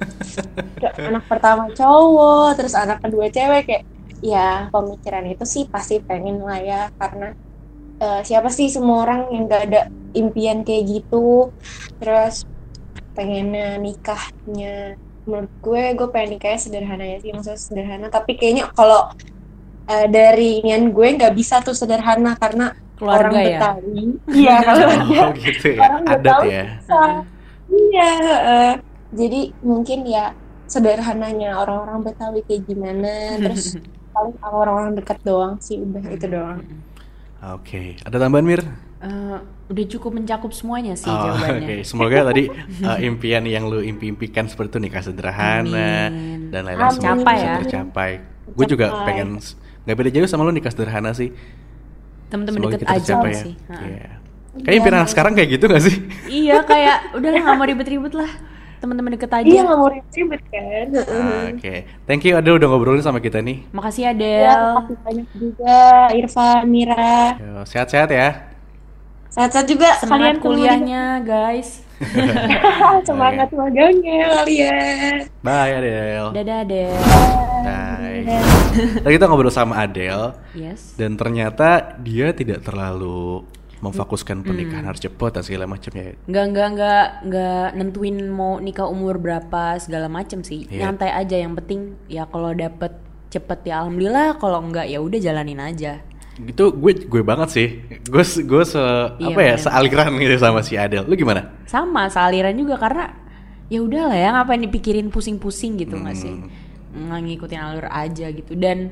ya 0.84 0.90
anak 1.14 1.24
pertama 1.30 1.64
cowok 1.72 2.50
terus 2.58 2.74
anak 2.74 2.98
kedua 3.06 3.30
cewek 3.30 3.62
kayak 3.70 3.84
ya 4.22 4.70
pemikiran 4.70 5.26
itu 5.34 5.44
sih 5.44 5.64
pasti 5.68 5.98
pengen 6.06 6.40
lah 6.46 6.60
ya 6.62 6.82
karena 6.96 7.34
eh, 8.02 8.22
siapa 8.22 8.50
sih 8.54 8.70
semua 8.70 9.06
orang 9.06 9.34
yang 9.34 9.44
gak 9.50 9.64
ada 9.70 9.82
impian 10.14 10.62
kayak 10.62 10.84
gitu? 10.88 11.50
Terus 11.98 12.46
pengennya 13.12 13.76
nikahnya 13.82 14.96
menurut 15.22 15.54
gue 15.62 15.84
gue 16.00 16.08
pengen 16.10 16.30
nikahnya 16.38 16.60
sederhana 16.62 17.06
ya 17.06 17.18
sih 17.22 17.32
maksudnya 17.34 17.60
sederhana. 17.60 18.08
Tapi 18.10 18.32
kayaknya 18.38 18.70
kalau 18.74 19.10
eh, 19.90 20.08
dari 20.08 20.62
inian 20.64 20.94
gue 20.94 21.08
nggak 21.18 21.34
bisa 21.36 21.62
tuh 21.66 21.76
sederhana 21.76 22.38
karena 22.38 22.74
keluarga 22.98 23.34
orang 23.34 23.34
ya? 23.34 23.60
Betawi. 23.60 24.02
Iya 24.42 24.56
kalau 24.62 24.86
ada 24.86 25.22
oh 25.26 25.32
gitu 25.34 25.68
ya. 25.74 25.82
Orang 25.90 26.04
adat 26.06 26.20
Betawi 26.22 26.50
ya. 26.50 26.66
bisa. 26.78 27.02
Iya, 27.72 28.10
heeh. 28.20 28.72
jadi 29.12 29.42
mungkin 29.64 30.00
ya 30.04 30.26
sederhananya 30.68 31.50
orang-orang 31.60 32.00
Betawi 32.04 32.40
kayak 32.48 32.64
gimana, 32.68 33.40
terus 33.40 33.76
paling 34.22 34.36
sama 34.38 34.56
orang-orang 34.60 34.94
dekat 34.94 35.18
doang 35.22 35.58
sih 35.58 35.82
udah 35.82 36.04
itu 36.08 36.26
doang. 36.30 36.62
oke 37.42 37.82
ada 38.00 38.18
tambahan 38.18 38.46
mir 38.46 38.62
Eh, 39.02 39.38
udah 39.74 39.86
cukup 39.90 40.14
mencakup 40.14 40.54
semuanya 40.54 40.94
sih 40.94 41.10
Oh, 41.10 41.18
Oke, 41.18 41.26
jawabannya 41.34 41.82
semoga 41.82 42.22
tadi 42.22 42.54
uh, 42.86 43.02
impian 43.02 43.42
yang 43.50 43.66
lu 43.66 43.82
impi-impikan 43.82 44.46
seperti 44.46 44.78
itu 44.78 44.80
nikah 44.86 45.02
sederhana 45.02 46.06
Amin. 46.06 46.54
dan 46.54 46.70
lain-lain 46.70 47.02
Capai 47.02 47.34
bisa 47.34 47.42
ya. 47.42 47.56
tercapai. 47.66 48.12
Gue 48.46 48.66
juga 48.70 49.02
pengen 49.02 49.42
nggak 49.90 49.98
beda 49.98 50.10
jauh 50.14 50.30
sama 50.30 50.46
lu 50.46 50.54
nikah 50.54 50.70
sederhana 50.70 51.18
sih. 51.18 51.34
temen-temen 52.30 52.62
Semoga 52.62 52.74
deket 52.78 52.86
kita 52.86 52.94
aja 52.94 53.02
tercapai 53.02 53.32
ya. 53.34 53.42
sih. 53.42 53.54
Iya. 53.74 54.10
Kayak 54.62 54.76
impian 54.78 54.96
anak 55.02 55.10
sekarang 55.10 55.34
kayak 55.34 55.50
gitu 55.50 55.66
gak 55.66 55.82
sih? 55.82 55.96
iya 56.30 56.58
kayak 56.62 56.98
udah 57.18 57.30
nggak 57.34 57.56
mau 57.58 57.66
ribet-ribet 57.66 58.14
lah 58.14 58.32
temen-temen 58.82 59.13
deket 59.13 59.30
aja 59.30 59.46
Iya 59.46 59.62
nggak 59.62 59.78
mau 59.78 59.89
ribet 59.94 60.41
kan? 60.50 60.88
Oke, 61.54 61.76
thank 62.10 62.26
you 62.26 62.34
Adel 62.34 62.58
udah 62.58 62.67
ngobrolin 62.67 63.06
sama 63.06 63.22
kita 63.22 63.38
nih. 63.39 63.62
makasih 63.70 64.10
Ya, 64.10 64.12
Adel 64.17 64.58
makasih 64.74 64.98
banyak 65.06 65.28
juga 65.38 65.78
Irfan, 66.17 66.65
Mira. 66.65 67.38
Yo, 67.38 67.62
Sehat-sehat 67.70 68.10
ya. 68.10 68.30
Sehat-sehat 69.32 69.70
juga 69.70 69.96
semangat 70.02 70.41
kalian 70.41 70.44
kuliahnya 70.44 71.04
guys 71.24 71.88
semua. 72.02 73.00
Semangat 73.08 73.50
magangnya 73.54 74.41
kalian. 74.41 75.17
Bye 75.46 75.72
Adel. 75.78 76.26
dadah 76.34 76.58
Adel 76.65 76.94
Bye. 77.62 78.26
Tadi 79.06 79.13
kita 79.15 79.26
ngobrol 79.30 79.54
sama 79.54 79.86
Adel 79.86 80.34
yes 80.58 80.98
dan 80.98 81.15
ternyata 81.15 81.96
dia 82.02 82.34
tidak 82.34 82.65
terlalu. 82.65 83.46
Memfokuskan 83.82 84.41
pernikahan 84.41 84.86
harus 84.86 84.98
cepat 85.00 85.36
dan 85.36 85.44
segala 85.44 85.65
macamnya. 85.65 86.13
nggak 86.22 86.46
nggak 86.48 86.67
nggak 86.72 87.04
nggak 87.26 87.65
nentuin 87.74 88.17
mau 88.26 88.58
nikah 88.58 88.86
umur 88.86 89.17
berapa 89.17 89.76
segala 89.76 90.06
macem 90.06 90.41
sih 90.41 90.65
Iya. 90.65 90.86
nyantai 90.86 91.10
aja 91.12 91.36
yang 91.36 91.54
penting 91.54 91.80
ya 92.06 92.24
kalau 92.24 92.54
dapet 92.54 92.94
cepet 93.28 93.60
ya 93.63 93.82
alhamdulillah 93.82 94.38
kalau 94.38 94.62
enggak 94.62 94.86
ya 94.86 94.98
udah 94.98 95.17
jalanin 95.17 95.58
aja 95.58 96.00
Gitu 96.34 96.74
gue 96.74 96.94
gue 97.06 97.22
banget 97.22 97.50
sih. 97.52 97.67
Gue 98.04 98.24
gue 98.24 98.63
se 98.63 98.80
Iya, 98.80 99.30
apa 99.30 99.41
ya 99.41 99.54
bener. 99.54 99.62
sealiran 99.62 100.10
gitu 100.15 100.36
sama 100.39 100.60
si 100.62 100.74
Adel. 100.74 101.04
Lu 101.04 101.13
gimana? 101.13 101.60
sama 101.67 102.08
sealiran 102.08 102.56
juga 102.56 102.80
karena 102.80 103.13
ya 103.67 103.80
udahlah 103.80 104.15
ya 104.15 104.30
ngapain 104.34 104.60
dipikirin 104.62 105.08
pusing-pusing 105.08 105.76
gitu 105.76 105.96
nggak 105.96 106.12
sih 106.13 106.32
nggak 106.91 107.20
ngikutin 107.22 107.60
alur 107.62 107.88
aja 107.88 108.28
gitu 108.28 108.52
dan 108.54 108.91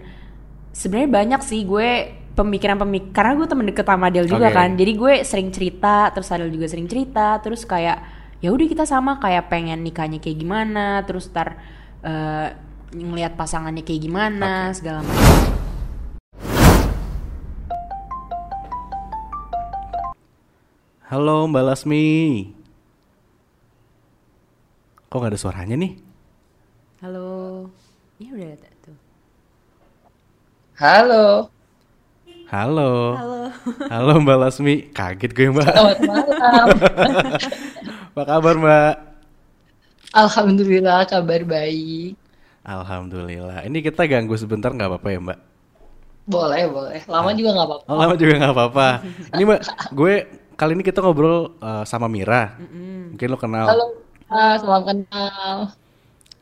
sebenarnya 0.71 1.09
banyak 1.09 1.41
sih 1.41 1.63
gue 1.63 1.89
pemikiran-pemikiran 2.37 3.13
karena 3.15 3.31
gue 3.37 3.47
temen 3.47 3.65
deket 3.69 3.85
sama 3.85 4.07
Adel 4.09 4.25
juga 4.29 4.47
Oke. 4.49 4.57
kan 4.57 4.69
jadi 4.77 4.91
gue 4.95 5.13
sering 5.25 5.49
cerita 5.53 6.09
terus 6.13 6.29
Adel 6.33 6.49
juga 6.53 6.65
sering 6.69 6.87
cerita 6.89 7.37
terus 7.41 7.65
kayak 7.65 7.97
ya 8.39 8.49
udah 8.49 8.67
kita 8.67 8.85
sama 8.87 9.17
kayak 9.17 9.51
pengen 9.51 9.83
nikahnya 9.83 10.21
kayak 10.21 10.37
gimana 10.39 11.03
terus 11.03 11.27
ntar 11.29 11.59
eh, 12.05 12.47
ngelihat 12.95 13.37
pasangannya 13.37 13.83
kayak 13.85 14.01
gimana 14.03 14.73
segala 14.73 15.05
macam 15.05 15.37
Halo 21.09 21.49
Mbak 21.49 21.65
Lasmi. 21.65 22.05
Kok 25.09 25.17
nggak 25.17 25.33
ada 25.33 25.41
suaranya 25.41 25.73
nih? 25.73 25.97
halo 26.99 27.71
ya 28.19 28.35
udah 28.35 28.49
ada 28.59 28.69
tuh 28.83 28.97
Halo, 30.79 31.51
Halo. 32.49 33.13
halo 33.13 33.39
Halo 33.93 34.13
Mbak 34.25 34.37
Lasmi. 34.41 34.89
Kaget 34.89 35.31
gue 35.37 35.53
Mbak. 35.53 35.69
selamat 35.69 35.99
malam. 36.01 36.65
Apa 38.09 38.21
kabar 38.25 38.55
Mbak? 38.57 38.93
Alhamdulillah 40.17 41.05
kabar 41.05 41.41
baik. 41.45 42.17
Alhamdulillah. 42.65 43.61
Ini 43.69 43.77
kita 43.85 44.09
ganggu 44.09 44.33
sebentar 44.33 44.73
nggak 44.73 44.89
apa-apa 44.89 45.07
ya 45.13 45.19
Mbak? 45.21 45.39
Boleh, 46.25 46.63
boleh. 46.69 46.99
Lama 47.05 47.29
juga 47.37 47.49
nggak 47.53 47.67
apa-apa. 47.69 47.85
Oh, 47.85 47.97
lama 47.97 48.13
juga 48.17 48.33
nggak 48.41 48.53
apa-apa. 48.53 48.87
Ini 49.37 49.43
Mbak, 49.45 49.61
gue 49.93 50.13
kali 50.57 50.71
ini 50.73 50.83
kita 50.83 50.99
ngobrol 51.05 51.53
uh, 51.61 51.85
sama 51.85 52.09
Mira. 52.09 52.57
Mungkin 53.13 53.27
lo 53.29 53.37
kenal. 53.37 53.65
Halo, 53.69 53.85
ah, 54.25 54.57
salam 54.57 54.83
kenal. 54.85 55.69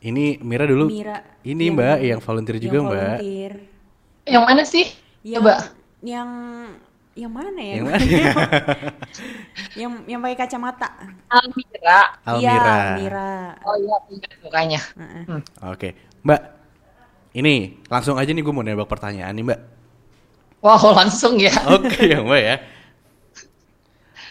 Ini 0.00 0.40
Mira 0.40 0.64
dulu. 0.64 0.88
Mira 0.88 1.20
Ini 1.44 1.68
yang- 1.68 1.76
Mbak 1.76 1.96
yang 2.00 2.20
volunteer 2.24 2.56
juga 2.56 2.76
yang 2.80 2.88
Mbak. 2.88 2.96
volunteer. 2.96 3.52
Yang 4.24 4.44
mana 4.48 4.62
sih? 4.64 4.86
yang 5.20 5.44
Coba. 5.44 5.76
Yang 6.02 6.28
yang 7.18 7.32
mana 7.34 7.58
ya 7.58 7.74
Yang 7.82 7.86
mana? 7.90 7.98
yang 9.80 9.92
yang 10.06 10.20
pakai 10.22 10.38
kacamata 10.38 10.88
Almira. 11.26 12.00
Almira. 12.22 12.38
Iya, 12.40 12.74
Almira 12.94 13.30
Oh 13.66 13.76
iya, 13.76 13.96
mukanya. 14.44 14.80
Heeh. 14.96 15.22
Hmm. 15.26 15.42
Oke, 15.68 15.88
Mbak. 16.22 16.40
Ini 17.34 17.54
langsung 17.86 18.16
aja 18.16 18.30
nih 18.30 18.42
gue 18.42 18.54
mau 18.54 18.64
nembak 18.64 18.88
pertanyaan 18.88 19.34
nih 19.34 19.44
Mbak. 19.44 19.60
Wow, 20.62 20.94
langsung 20.94 21.38
ya. 21.38 21.54
Oke 21.76 22.06
ya 22.06 22.18
Mbak 22.22 22.40
ya. 22.42 22.56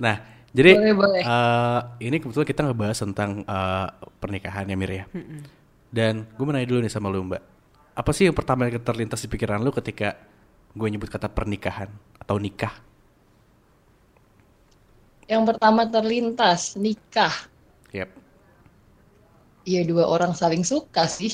Nah, 0.03 0.15
jadi 0.51 0.71
Boleh, 0.75 0.95
boleh. 0.95 1.21
eh, 1.23 1.79
ini 2.07 2.17
kebetulan 2.19 2.47
kita 2.47 2.61
ngebahas 2.67 2.97
tentang 3.03 3.29
eh, 3.43 3.87
pernikahan 4.19 4.65
ya 4.67 4.75
Mir 4.75 4.91
ya. 4.91 5.05
Dan 5.87 6.27
gue 6.35 6.43
mau 6.43 6.51
nanya 6.51 6.67
dulu 6.67 6.79
nih 6.83 6.91
sama 6.91 7.07
lu 7.11 7.23
Mbak. 7.27 7.41
Apa 7.97 8.11
sih 8.13 8.27
yang 8.29 8.35
pertama 8.35 8.67
yang 8.67 8.79
terlintas 8.81 9.23
di 9.23 9.27
pikiran 9.31 9.59
lu 9.63 9.71
ketika 9.73 10.17
gue 10.79 10.87
nyebut 10.91 11.09
kata 11.15 11.27
pernikahan 11.37 11.89
atau 12.21 12.35
nikah? 12.45 12.73
Yang 15.31 15.43
pertama 15.49 15.81
terlintas 15.93 16.61
nikah. 16.83 17.35
Yap, 17.93 18.09
Iya 19.69 19.81
dua 19.89 20.03
orang 20.15 20.33
saling 20.41 20.63
suka 20.71 21.03
sih. 21.17 21.31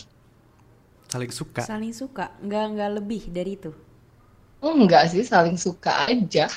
saling 1.12 1.32
suka. 1.32 1.64
saling 1.68 1.94
suka 2.00 2.26
nggak 2.46 2.64
nggak 2.74 2.92
lebih 3.02 3.22
dari 3.36 3.52
itu 3.58 3.72
Enggak 4.64 5.04
sih, 5.12 5.24
saling 5.34 5.58
suka 5.66 5.92
aja. 6.10 6.48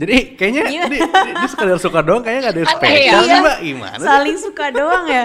Jadi 0.00 0.16
kayaknya 0.38 0.64
Iya. 0.66 0.82
dia, 0.88 1.02
dia, 1.20 1.32
dia 1.36 1.48
sekadar 1.50 1.78
suka 1.78 2.00
doang 2.00 2.22
kayaknya 2.24 2.50
gak 2.50 2.54
ada 2.56 2.60
yang 2.64 2.72
spesial 2.72 3.22
ya? 3.26 3.36
sih 3.36 3.38
Mbak. 3.42 3.56
Gimana 3.62 4.06
sih? 4.08 4.08
saling 4.08 4.36
suka 4.40 4.64
doang 4.72 5.04
ya 5.06 5.24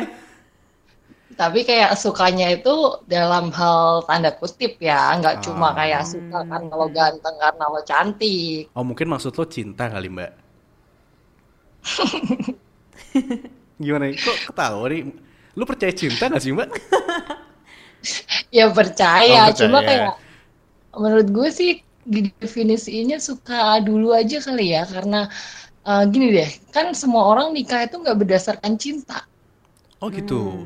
Tapi 1.35 1.67
kayak 1.67 1.99
sukanya 1.99 2.47
itu 2.55 2.71
dalam 3.11 3.51
hal 3.51 4.07
tanda 4.07 4.31
kutip 4.31 4.79
ya, 4.79 5.19
nggak 5.19 5.43
cuma 5.43 5.75
Ah. 5.75 5.75
kayak 5.75 6.03
suka 6.07 6.47
karena 6.47 6.71
lo 6.71 6.87
ganteng, 6.87 7.35
karena 7.35 7.65
lo 7.67 7.81
cantik. 7.83 8.71
Oh 8.71 8.87
mungkin 8.87 9.07
maksud 9.11 9.35
lo 9.35 9.43
cinta 9.43 9.91
kali 9.91 10.07
Mbak. 10.07 10.31
Gimana? 13.83 14.05
Kok 14.15 14.37
ketawa 14.51 14.85
nih? 14.87 15.01
Lu 15.55 15.63
percaya 15.67 15.93
cinta 15.95 16.27
gak 16.31 16.39
sih 16.43 16.51
Mbak? 16.55 16.69
Ya 18.53 18.69
percaya, 18.71 19.51
Oh, 19.51 19.55
cuma 19.55 19.81
percaya. 19.81 20.13
kayak 20.13 20.13
menurut 20.95 21.27
gue 21.31 21.49
sih 21.51 21.71
definisinya 22.39 23.17
suka 23.19 23.81
dulu 23.83 24.13
aja 24.13 24.39
kali 24.39 24.71
ya, 24.77 24.85
karena 24.85 25.27
eh, 25.83 26.03
gini 26.09 26.31
deh, 26.31 26.49
kan 26.71 26.93
semua 26.93 27.23
orang 27.27 27.51
nikah 27.51 27.83
itu 27.83 27.97
nggak 27.99 28.17
berdasarkan 28.23 28.73
cinta. 28.79 29.25
Oh 29.99 30.07
gitu. 30.13 30.61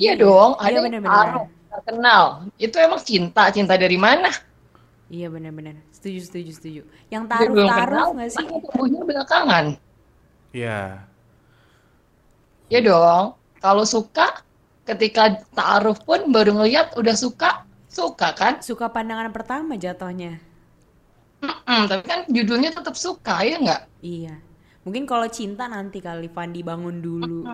Iya 0.00 0.12
dong, 0.22 0.50
Iya, 0.62 0.68
ada 0.68 0.78
yang 0.78 0.86
benar-benar. 0.86 1.28
taruh, 1.28 1.44
terkenal. 1.72 2.22
Itu 2.64 2.76
emang 2.86 3.00
cinta, 3.08 3.42
cinta 3.56 3.74
dari 3.82 3.98
mana? 4.06 4.30
iya 5.08 5.26
benar-benar 5.34 5.76
setuju 5.96 6.20
setuju 6.28 6.50
setuju 6.58 6.80
yang 7.08 7.24
Dia 7.38 7.48
taruh 7.48 7.54
belum 7.54 7.70
taruh 7.70 8.04
kenal, 8.04 8.08
nggak 8.16 8.30
sih 8.36 8.44
makanya 8.44 8.58
tumbuhnya 8.64 9.00
belakangan. 9.08 9.64
Iya. 10.52 11.08
Ya 12.72 12.80
dong, 12.84 13.24
kalau 13.64 13.84
suka 13.88 14.44
ketika 14.88 15.40
taruh 15.56 15.96
pun 16.06 16.20
baru 16.32 16.52
ngeliat 16.56 16.96
udah 17.00 17.16
suka, 17.16 17.50
suka 17.88 18.28
kan? 18.36 18.54
suka 18.60 18.86
pandangan 18.92 19.32
pertama 19.32 19.76
jatuhnya 19.80 20.40
Mm, 21.68 21.82
tapi 21.86 22.02
kan 22.10 22.20
judulnya 22.26 22.70
tetap 22.74 22.94
suka 22.98 23.36
ya 23.46 23.56
nggak? 23.62 23.82
Iya. 24.02 24.34
Mungkin 24.86 25.04
kalau 25.10 25.28
cinta 25.30 25.68
nanti 25.68 25.98
kali 26.00 26.26
Fandi 26.30 26.60
bangun 26.64 26.96
dulu. 26.98 27.44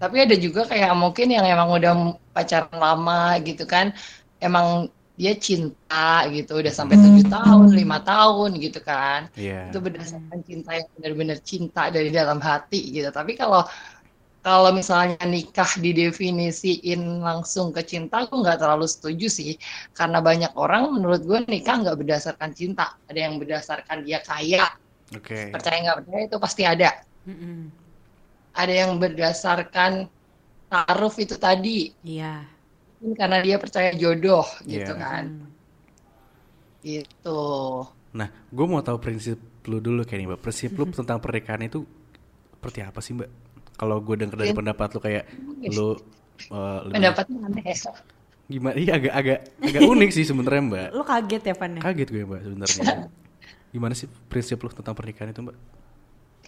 Tapi 0.00 0.16
ada 0.24 0.32
juga 0.32 0.64
kayak 0.64 0.96
mungkin 0.96 1.28
yang 1.28 1.44
emang 1.44 1.68
udah 1.76 1.92
pacaran 2.32 2.72
lama 2.72 3.36
gitu 3.44 3.68
kan, 3.68 3.92
emang 4.40 4.88
dia 5.20 5.36
cinta 5.36 6.24
gitu, 6.32 6.64
udah 6.64 6.72
sampai 6.72 6.96
tujuh 6.96 7.28
tahun, 7.28 7.76
lima 7.76 8.00
tahun 8.00 8.56
gitu 8.56 8.80
kan. 8.80 9.28
Iya. 9.36 9.68
Itu 9.68 9.84
berdasarkan 9.84 10.40
cinta 10.40 10.72
yang 10.72 10.88
benar-benar 10.96 11.38
cinta 11.44 11.92
dari 11.92 12.08
dalam 12.08 12.40
hati 12.40 12.80
gitu. 12.96 13.12
Tapi 13.12 13.36
kalau 13.36 13.60
kalau 14.40 14.72
misalnya 14.72 15.20
nikah 15.28 15.68
didefinisiin 15.76 17.20
langsung 17.20 17.76
ke 17.76 17.84
cinta, 17.84 18.24
aku 18.24 18.40
nggak 18.40 18.56
terlalu 18.56 18.88
setuju 18.88 19.28
sih. 19.28 19.52
Karena 19.92 20.24
banyak 20.24 20.56
orang 20.56 20.96
menurut 20.96 21.20
gue 21.28 21.44
nikah 21.44 21.76
nggak 21.84 22.00
berdasarkan 22.00 22.56
cinta. 22.56 22.96
Ada 23.04 23.28
yang 23.28 23.36
berdasarkan 23.36 24.00
dia 24.00 24.24
kaya, 24.24 24.64
Oke. 25.12 25.52
percaya 25.52 25.76
nggak 25.84 25.98
percaya 26.00 26.22
itu 26.24 26.36
pasti 26.40 26.62
ada. 26.64 26.88
Mm-mm. 27.28 27.79
Ada 28.52 28.74
yang 28.84 28.96
berdasarkan 28.96 30.10
taruh 30.66 31.14
itu 31.16 31.34
tadi, 31.34 31.90
Iya. 32.00 32.46
mungkin 32.98 33.14
karena 33.16 33.38
dia 33.40 33.56
percaya 33.56 33.90
jodoh 33.92 34.46
gitu 34.62 34.90
Iya. 34.90 34.98
kan. 34.98 35.24
Hmm. 35.40 35.48
Gitu. 36.80 37.42
Nah, 38.10 38.28
gue 38.30 38.66
mau 38.66 38.80
tahu 38.80 38.98
prinsip 38.98 39.36
lu 39.66 39.78
dulu 39.78 40.02
kayak 40.02 40.18
nih, 40.18 40.26
Mbak. 40.28 40.40
Prinsip 40.40 40.70
lu 40.72 40.88
tentang 40.88 41.20
pernikahan 41.20 41.60
itu 41.60 41.84
seperti 42.50 42.80
apa 42.80 42.98
sih, 42.98 43.12
Mbak? 43.14 43.30
Kalau 43.76 43.96
gue 43.98 44.14
denger 44.14 44.36
dari 44.36 44.52
pendapat 44.52 44.88
lu 44.92 45.00
kayak 45.00 45.24
lu 45.68 45.96
lebih- 46.50 46.92
Pendapatnya 46.92 47.36
aneh 47.46 47.64
ya. 47.66 47.92
gimana? 48.50 48.74
Iya 48.74 48.92
agak 48.98 49.12
agak 49.14 49.38
agak 49.62 49.82
unik 49.84 50.10
sih 50.10 50.24
sebenarnya, 50.24 50.62
Mbak. 50.64 50.88
Lo 50.90 51.02
kaget 51.04 51.42
ya 51.44 51.54
Van 51.54 51.70
ya? 51.76 51.80
Kaget 51.80 52.08
gue, 52.10 52.22
Mbak, 52.24 52.40
sebenarnya. 52.42 52.84
Gimana 53.72 53.94
sih 53.94 54.10
prinsip 54.26 54.58
lu 54.58 54.68
tentang 54.68 54.96
pernikahan 54.96 55.30
itu, 55.30 55.40
Mbak? 55.40 55.56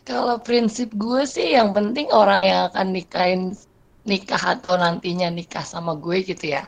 Kalau 0.03 0.37
prinsip 0.43 0.91
gue 0.99 1.23
sih 1.23 1.55
yang 1.55 1.71
penting 1.71 2.11
orang 2.11 2.43
yang 2.43 2.61
akan 2.75 2.87
nikahin 2.91 3.43
nikah 4.03 4.59
atau 4.59 4.75
nantinya 4.75 5.31
nikah 5.31 5.63
sama 5.63 5.95
gue 5.95 6.27
gitu 6.27 6.59
ya. 6.59 6.67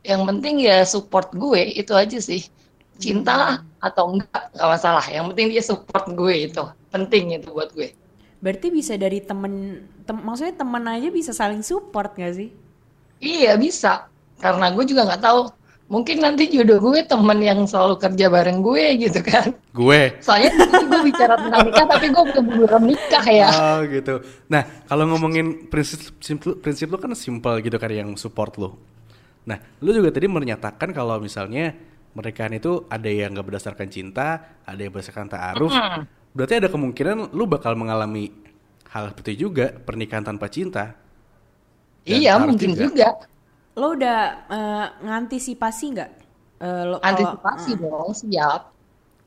Yang 0.00 0.22
penting 0.24 0.54
ya 0.64 0.80
support 0.88 1.28
gue 1.36 1.62
itu 1.76 1.92
aja 1.92 2.16
sih. 2.16 2.48
Cinta 2.96 3.60
atau 3.76 4.16
enggak 4.16 4.56
nggak 4.56 4.68
masalah. 4.72 5.04
Yang 5.04 5.24
penting 5.36 5.46
dia 5.52 5.62
support 5.62 6.04
gue 6.16 6.34
itu 6.48 6.64
penting 6.88 7.36
itu 7.36 7.52
buat 7.52 7.70
gue. 7.76 7.92
Berarti 8.40 8.68
bisa 8.72 8.96
dari 8.96 9.20
temen, 9.20 9.84
tem- 10.08 10.24
maksudnya 10.24 10.56
temen 10.56 10.84
aja 10.88 11.08
bisa 11.12 11.32
saling 11.32 11.60
support 11.64 12.16
gak 12.16 12.36
sih? 12.36 12.52
Iya 13.20 13.56
bisa. 13.56 14.08
Karena 14.40 14.72
gue 14.72 14.84
juga 14.84 15.08
nggak 15.08 15.24
tahu. 15.24 15.40
Mungkin 15.86 16.18
nanti 16.18 16.50
jodoh 16.50 16.82
gue 16.82 17.06
temen 17.06 17.38
yang 17.38 17.62
selalu 17.64 17.96
kerja 18.02 18.26
bareng 18.26 18.58
gue 18.60 18.84
gitu 19.06 19.20
kan. 19.22 19.54
Gue. 19.70 20.18
Soalnya 20.18 20.52
bicara 21.06 21.34
tentang 21.38 21.62
nikah 21.62 21.86
tapi 21.86 22.06
gue 22.10 22.24
belum 22.26 22.46
belum 22.58 22.82
nikah 22.84 23.24
ya. 23.24 23.48
Oh 23.48 23.78
gitu. 23.86 24.14
Nah 24.50 24.62
kalau 24.84 25.06
ngomongin 25.06 25.70
prinsip 25.70 26.18
prinsip, 26.18 26.58
prinsip 26.58 26.86
lu 26.90 26.98
kan 26.98 27.14
simpel 27.14 27.62
gitu 27.62 27.78
kan 27.78 27.88
yang 27.88 28.10
support 28.18 28.58
lu. 28.58 28.74
Nah 29.46 29.62
lu 29.78 29.94
juga 29.94 30.10
tadi 30.10 30.26
menyatakan 30.26 30.90
kalau 30.90 31.22
misalnya 31.22 31.70
pernikahan 32.10 32.56
itu 32.56 32.84
ada 32.88 33.06
yang 33.06 33.30
nggak 33.32 33.46
berdasarkan 33.46 33.88
cinta, 33.88 34.58
ada 34.64 34.80
yang 34.80 34.90
berdasarkan 34.90 35.30
ta'aruf. 35.30 35.70
Berarti 36.34 36.54
ada 36.58 36.68
kemungkinan 36.68 37.32
lu 37.32 37.46
bakal 37.46 37.78
mengalami 37.78 38.28
hal 38.90 39.12
seperti 39.12 39.36
juga 39.36 39.72
pernikahan 39.72 40.24
tanpa 40.24 40.48
cinta. 40.48 40.92
Dan 42.04 42.20
Iya 42.20 42.38
mungkin 42.38 42.76
juga. 42.76 43.16
Lo 43.76 43.92
udah 43.92 44.18
eh, 44.48 44.86
ngantisipasi 45.04 45.84
nggak? 45.92 46.10
Lo- 46.88 46.96
kalau- 46.96 47.04
Antisipasi 47.04 47.70
dong 47.76 48.10
siap. 48.12 48.75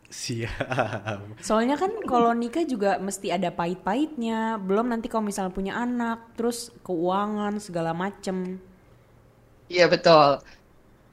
Siap. 0.09 1.37
Soalnya 1.37 1.77
kan 1.77 1.93
kalau 2.09 2.33
nikah 2.33 2.65
juga 2.65 2.97
mesti 2.97 3.29
ada 3.29 3.53
pahit-pahitnya. 3.53 4.57
Belum 4.57 4.89
nanti 4.89 5.05
kalau 5.05 5.29
misalnya 5.29 5.53
punya 5.53 5.77
anak, 5.77 6.33
terus 6.33 6.73
keuangan 6.81 7.61
segala 7.61 7.93
macem. 7.93 8.57
Iya 9.69 9.85
betul. 9.85 10.41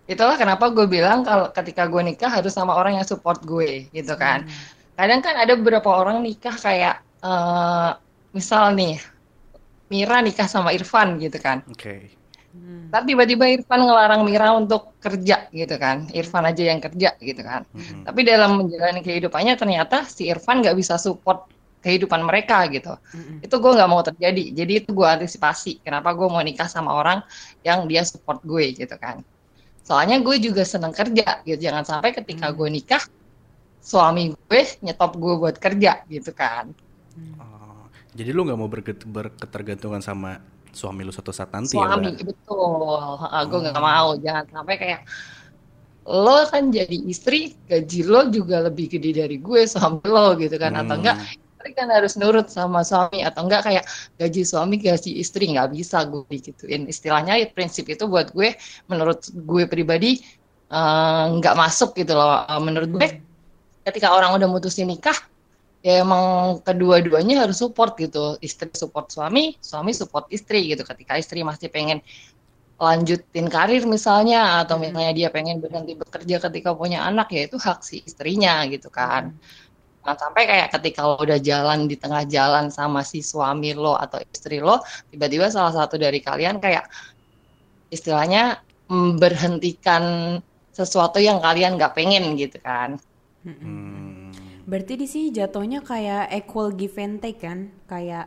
Itulah 0.08 0.40
kenapa 0.40 0.72
gue 0.72 0.88
bilang 0.88 1.20
kalau 1.28 1.52
ketika 1.52 1.84
gue 1.84 2.00
nikah 2.00 2.32
harus 2.32 2.56
sama 2.56 2.72
orang 2.72 2.96
yang 2.96 3.04
support 3.04 3.44
gue 3.44 3.92
gitu 3.92 4.16
kan. 4.16 4.48
Kadang 4.96 5.20
kan 5.20 5.36
ada 5.36 5.52
beberapa 5.60 5.92
orang 5.92 6.24
nikah 6.24 6.56
kayak 6.56 7.04
eh 7.20 7.90
misal 8.32 8.72
nih 8.76 8.96
Mira 9.86 10.18
nikah 10.18 10.48
sama 10.50 10.74
Irfan 10.74 11.20
gitu 11.22 11.38
kan. 11.38 11.62
Oke. 11.70 12.10
Tapi 12.86 13.12
tiba-tiba 13.12 13.44
Irfan 13.50 13.82
ngelarang 13.82 14.22
Mira 14.22 14.54
untuk 14.54 14.94
kerja 15.02 15.50
gitu 15.50 15.74
kan. 15.76 16.06
Irfan 16.14 16.46
aja 16.46 16.62
yang 16.62 16.78
kerja 16.78 17.18
gitu 17.18 17.42
kan. 17.42 17.66
Mhm. 17.74 18.06
Tapi 18.06 18.20
dalam 18.22 18.62
menjalani 18.62 19.00
kehidupannya 19.02 19.54
ternyata 19.58 20.06
si 20.06 20.30
Irfan 20.30 20.62
nggak 20.62 20.76
bisa 20.78 20.94
support 20.96 21.50
kehidupan 21.82 22.22
mereka 22.22 22.66
gitu. 22.70 22.94
Itu 23.42 23.62
gue 23.62 23.72
nggak 23.74 23.90
mau 23.90 24.02
terjadi. 24.02 24.44
Jadi 24.54 24.72
itu 24.82 24.90
gue 24.90 25.06
antisipasi. 25.06 25.82
Kenapa 25.82 26.14
gue 26.14 26.26
mau 26.26 26.42
nikah 26.42 26.66
sama 26.66 26.94
orang 26.94 27.22
yang 27.62 27.86
dia 27.86 28.02
support 28.02 28.42
gue 28.42 28.74
gitu 28.74 28.96
kan. 28.98 29.22
Soalnya 29.86 30.18
gue 30.18 30.34
juga 30.42 30.66
seneng 30.66 30.90
kerja 30.90 31.46
gitu. 31.46 31.58
Jangan 31.62 31.86
sampai 31.86 32.10
ketika 32.10 32.50
gue 32.50 32.66
nikah 32.70 33.02
suami 33.78 34.34
gue 34.34 34.62
nyetop 34.82 35.14
gue 35.14 35.34
buat 35.38 35.56
kerja 35.62 36.02
gitu 36.10 36.34
kan. 36.34 36.74
Oh, 37.38 37.86
jadi 38.18 38.34
lu 38.34 38.42
nggak 38.42 38.58
mau 38.58 38.66
berketergantungan 38.66 40.02
sama 40.02 40.42
suami 40.76 41.00
lu 41.02 41.10
suatu 41.10 41.32
saat 41.32 41.48
nanti 41.56 41.74
suami 41.74 42.12
ya? 42.12 42.20
Mbak? 42.20 42.28
betul 42.28 43.00
gue 43.48 43.58
nggak 43.64 43.80
mau 43.80 44.08
jangan 44.20 44.44
sampai 44.52 44.74
kayak 44.76 45.00
lo 46.06 46.46
kan 46.46 46.70
jadi 46.70 46.96
istri 47.10 47.56
gaji 47.66 48.00
lo 48.06 48.30
juga 48.30 48.62
lebih 48.62 48.86
gede 48.92 49.10
dari 49.26 49.36
gue 49.42 49.66
suami 49.66 50.06
lo 50.06 50.36
gitu 50.38 50.54
kan 50.54 50.76
atau 50.76 50.94
Hmm. 50.94 51.02
enggak 51.02 51.16
istri 51.34 51.70
kan 51.74 51.88
harus 51.90 52.14
nurut 52.14 52.46
sama 52.46 52.86
suami 52.86 53.26
atau 53.26 53.42
enggak 53.42 53.66
kayak 53.66 53.84
gaji 54.14 54.42
suami 54.46 54.78
gaji 54.78 55.18
istri 55.18 55.50
nggak 55.50 55.74
bisa 55.74 56.06
gue 56.06 56.22
gituin 56.30 56.86
istilahnya 56.86 57.42
ya, 57.42 57.50
prinsip 57.50 57.90
itu 57.90 58.06
buat 58.06 58.30
gue 58.30 58.54
menurut 58.86 59.26
gue 59.34 59.66
pribadi 59.66 60.22
eh, 60.70 61.24
nggak 61.34 61.54
masuk 61.58 61.90
gitu 61.98 62.14
loh 62.14 62.46
menurut 62.62 62.90
gue 62.94 63.08
ketika 63.82 64.14
orang 64.14 64.30
udah 64.38 64.46
mutusin 64.46 64.86
nikah 64.86 65.16
ya 65.86 66.02
emang 66.02 66.58
kedua-duanya 66.66 67.46
harus 67.46 67.62
support 67.62 67.94
gitu. 67.94 68.34
Istri 68.42 68.74
support 68.74 69.06
suami 69.14 69.54
suami 69.62 69.94
support 69.94 70.26
istri 70.34 70.66
gitu. 70.74 70.82
Ketika 70.82 71.14
istri 71.14 71.46
masih 71.46 71.70
pengen 71.70 72.02
lanjutin 72.76 73.46
karir 73.48 73.86
misalnya 73.88 74.66
atau 74.66 74.76
misalnya 74.76 75.14
dia 75.14 75.28
pengen 75.32 75.62
berhenti 75.62 75.96
bekerja 75.96 76.42
ketika 76.50 76.76
punya 76.76 77.06
anak 77.06 77.30
ya 77.32 77.46
itu 77.46 77.56
hak 77.56 77.86
si 77.86 78.02
istrinya 78.02 78.66
gitu 78.66 78.90
kan. 78.90 79.30
Nah 80.02 80.14
sampai 80.18 80.42
kayak 80.50 80.68
ketika 80.74 81.06
lo 81.06 81.16
udah 81.22 81.38
jalan 81.38 81.86
di 81.86 81.96
tengah 81.96 82.26
jalan 82.26 82.68
sama 82.68 83.06
si 83.06 83.22
suami 83.22 83.70
lo 83.72 83.94
atau 83.94 84.18
istri 84.26 84.58
lo 84.58 84.82
tiba-tiba 85.08 85.48
salah 85.54 85.72
satu 85.72 85.96
dari 85.96 86.18
kalian 86.18 86.58
kayak 86.58 86.90
istilahnya 87.94 88.60
memberhentikan 88.90 90.36
sesuatu 90.74 91.22
yang 91.22 91.38
kalian 91.40 91.78
nggak 91.78 91.94
pengen 91.94 92.34
gitu 92.36 92.58
kan. 92.60 92.98
Hmm. 93.46 94.15
Berarti 94.66 94.98
di 94.98 95.06
sini 95.06 95.26
jatuhnya 95.30 95.80
kayak 95.80 96.34
equal 96.34 96.74
give 96.74 96.98
and 96.98 97.22
take 97.22 97.38
kan? 97.38 97.70
Kayak 97.86 98.26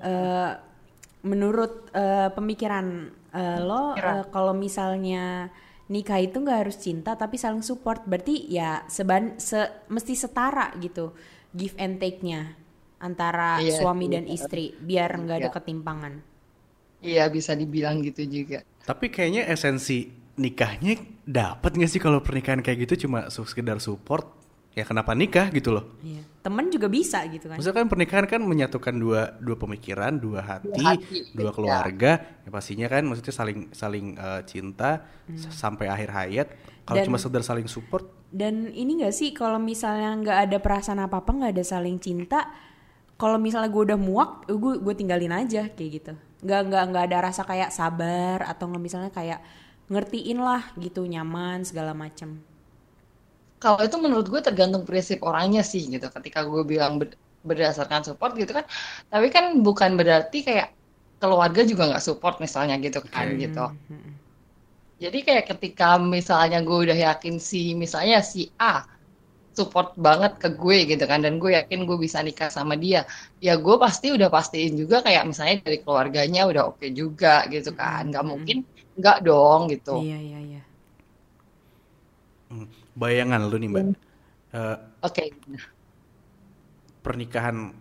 eh, 0.00 0.50
menurut 1.22 1.90
eh, 1.92 2.30
pemikiran 2.32 2.86
eh, 3.34 3.58
lo 3.60 3.98
eh, 3.98 4.24
kalau 4.30 4.54
misalnya 4.54 5.50
nikah 5.90 6.22
itu 6.22 6.38
nggak 6.38 6.60
harus 6.66 6.78
cinta 6.78 7.18
tapi 7.18 7.34
saling 7.36 7.66
support. 7.66 8.06
Berarti 8.06 8.46
ya 8.46 8.86
seban 8.86 9.36
se 9.42 9.58
mesti 9.90 10.14
setara 10.14 10.70
gitu 10.78 11.10
give 11.50 11.74
and 11.76 11.98
take-nya 11.98 12.54
antara 13.02 13.58
Iya, 13.58 13.80
suami 13.82 14.06
iya. 14.06 14.14
dan 14.20 14.24
istri 14.30 14.70
biar 14.78 15.10
nggak 15.18 15.38
ada 15.40 15.50
Iya. 15.50 15.56
ketimpangan. 15.56 16.14
iya 17.00 17.24
bisa 17.32 17.56
dibilang 17.56 18.04
gitu 18.04 18.28
juga 18.28 18.60
Tapi 18.84 19.08
kayaknya 19.08 19.48
esensi 19.48 20.04
nikahnya 20.36 21.00
dapat 21.24 21.72
nggak 21.76 21.90
sih 21.90 21.96
kalau 21.96 22.20
pernikahan 22.20 22.60
kayak 22.60 22.84
gitu 22.84 23.08
cuma 23.08 23.28
sekedar 23.28 23.80
support? 23.80 24.28
Ya 24.70 24.86
kenapa 24.86 25.18
nikah 25.18 25.50
gitu 25.50 25.74
loh? 25.74 25.98
Iya. 25.98 26.22
Temen 26.40 26.70
juga 26.70 26.86
bisa 26.86 27.20
gitu 27.26 27.50
kan? 27.50 27.58
Maksudnya 27.58 27.82
kan 27.82 27.88
pernikahan 27.90 28.26
kan 28.30 28.40
menyatukan 28.40 28.94
dua 28.96 29.34
dua 29.42 29.56
pemikiran, 29.58 30.14
dua 30.16 30.40
hati, 30.40 30.70
Dua 30.70 30.94
hati, 30.94 31.18
dua 31.34 31.50
iya. 31.50 31.52
keluarga. 31.52 32.12
Ya 32.46 32.50
pastinya 32.54 32.86
kan 32.86 33.02
maksudnya 33.04 33.34
saling 33.34 33.58
saling 33.74 34.06
eh, 34.14 34.42
cinta 34.46 35.04
s- 35.28 35.50
sampai 35.52 35.90
akhir 35.90 36.10
hayat. 36.14 36.48
Kalau 36.86 37.02
cuma 37.02 37.18
sekedar 37.18 37.42
saling 37.42 37.66
support, 37.66 38.06
Dan 38.30 38.70
ini 38.70 39.02
gak 39.02 39.10
sih 39.10 39.34
kalau 39.34 39.58
misalnya 39.58 40.14
nggak 40.14 40.38
ada 40.46 40.58
perasaan 40.62 41.02
apa 41.02 41.18
apa 41.18 41.30
nggak 41.34 41.50
ada 41.50 41.64
saling 41.66 41.98
cinta, 41.98 42.46
kalau 43.18 43.42
misalnya 43.42 43.66
gue 43.68 43.82
udah 43.90 43.98
muak, 43.98 44.46
gue 44.46 44.78
gue 44.78 44.94
tinggalin 44.94 45.34
aja 45.34 45.66
kayak 45.66 45.90
gitu. 45.98 46.12
Nggak 46.40 46.60
nggak 46.70 46.84
nggak 46.94 47.04
ada 47.10 47.18
rasa 47.26 47.42
kayak 47.42 47.74
sabar 47.74 48.46
atau 48.46 48.70
nggak 48.70 48.82
misalnya 48.82 49.10
kayak 49.10 49.42
ngertiin 49.90 50.38
lah 50.38 50.62
gitu 50.78 51.02
nyaman 51.04 51.66
segala 51.66 51.90
macem. 51.90 52.38
Kalau 53.62 53.78
itu 53.86 53.96
menurut 54.04 54.26
gue 54.32 54.40
tergantung 54.46 54.82
prinsip 54.88 55.18
orangnya 55.28 55.60
sih 55.72 55.82
gitu. 55.92 56.06
Ketika 56.16 56.40
gue 56.50 56.62
bilang 56.72 56.92
ber- 57.00 57.18
berdasarkan 57.48 58.00
support 58.08 58.30
gitu 58.40 58.52
kan, 58.58 58.64
tapi 59.12 59.26
kan 59.34 59.44
bukan 59.66 59.90
berarti 60.00 60.36
kayak 60.48 60.66
keluarga 61.20 61.60
juga 61.70 61.82
nggak 61.88 62.04
support 62.08 62.34
misalnya 62.44 62.74
gitu 62.84 62.98
kan 63.12 63.26
gitu. 63.42 63.58
Mm-mm. 63.90 64.14
Jadi 65.02 65.18
kayak 65.26 65.44
ketika 65.50 65.84
misalnya 66.16 66.58
gue 66.66 66.76
udah 66.84 66.98
yakin 67.08 67.34
si 67.50 67.58
misalnya 67.82 68.18
si 68.32 68.40
A 68.60 68.84
support 69.58 69.88
banget 70.06 70.32
ke 70.42 70.48
gue 70.60 70.76
gitu 70.90 71.04
kan 71.10 71.20
dan 71.24 71.34
gue 71.42 71.50
yakin 71.58 71.80
gue 71.88 71.98
bisa 72.06 72.18
nikah 72.26 72.50
sama 72.58 72.74
dia 72.84 73.00
ya 73.46 73.52
gue 73.64 73.76
pasti 73.84 74.06
udah 74.16 74.28
pastiin 74.36 74.72
juga 74.82 74.96
kayak 75.06 75.22
misalnya 75.30 75.56
dari 75.66 75.78
keluarganya 75.84 76.40
udah 76.50 76.62
oke 76.70 76.86
juga 77.00 77.28
gitu 77.54 77.70
kan 77.80 78.02
nggak 78.10 78.24
mungkin 78.32 78.56
nggak 78.98 79.16
dong 79.26 79.60
gitu 79.74 79.90
Iya 79.90 80.16
iya 80.26 80.38
iya. 80.46 80.60
Hmm, 83.00 83.02
Bayangan 83.02 83.40
lu 83.42 83.56
nih 83.56 83.70
mbak, 83.70 83.84
Eh, 84.50 84.76
oke. 85.00 85.24
pernikahan 87.00 87.72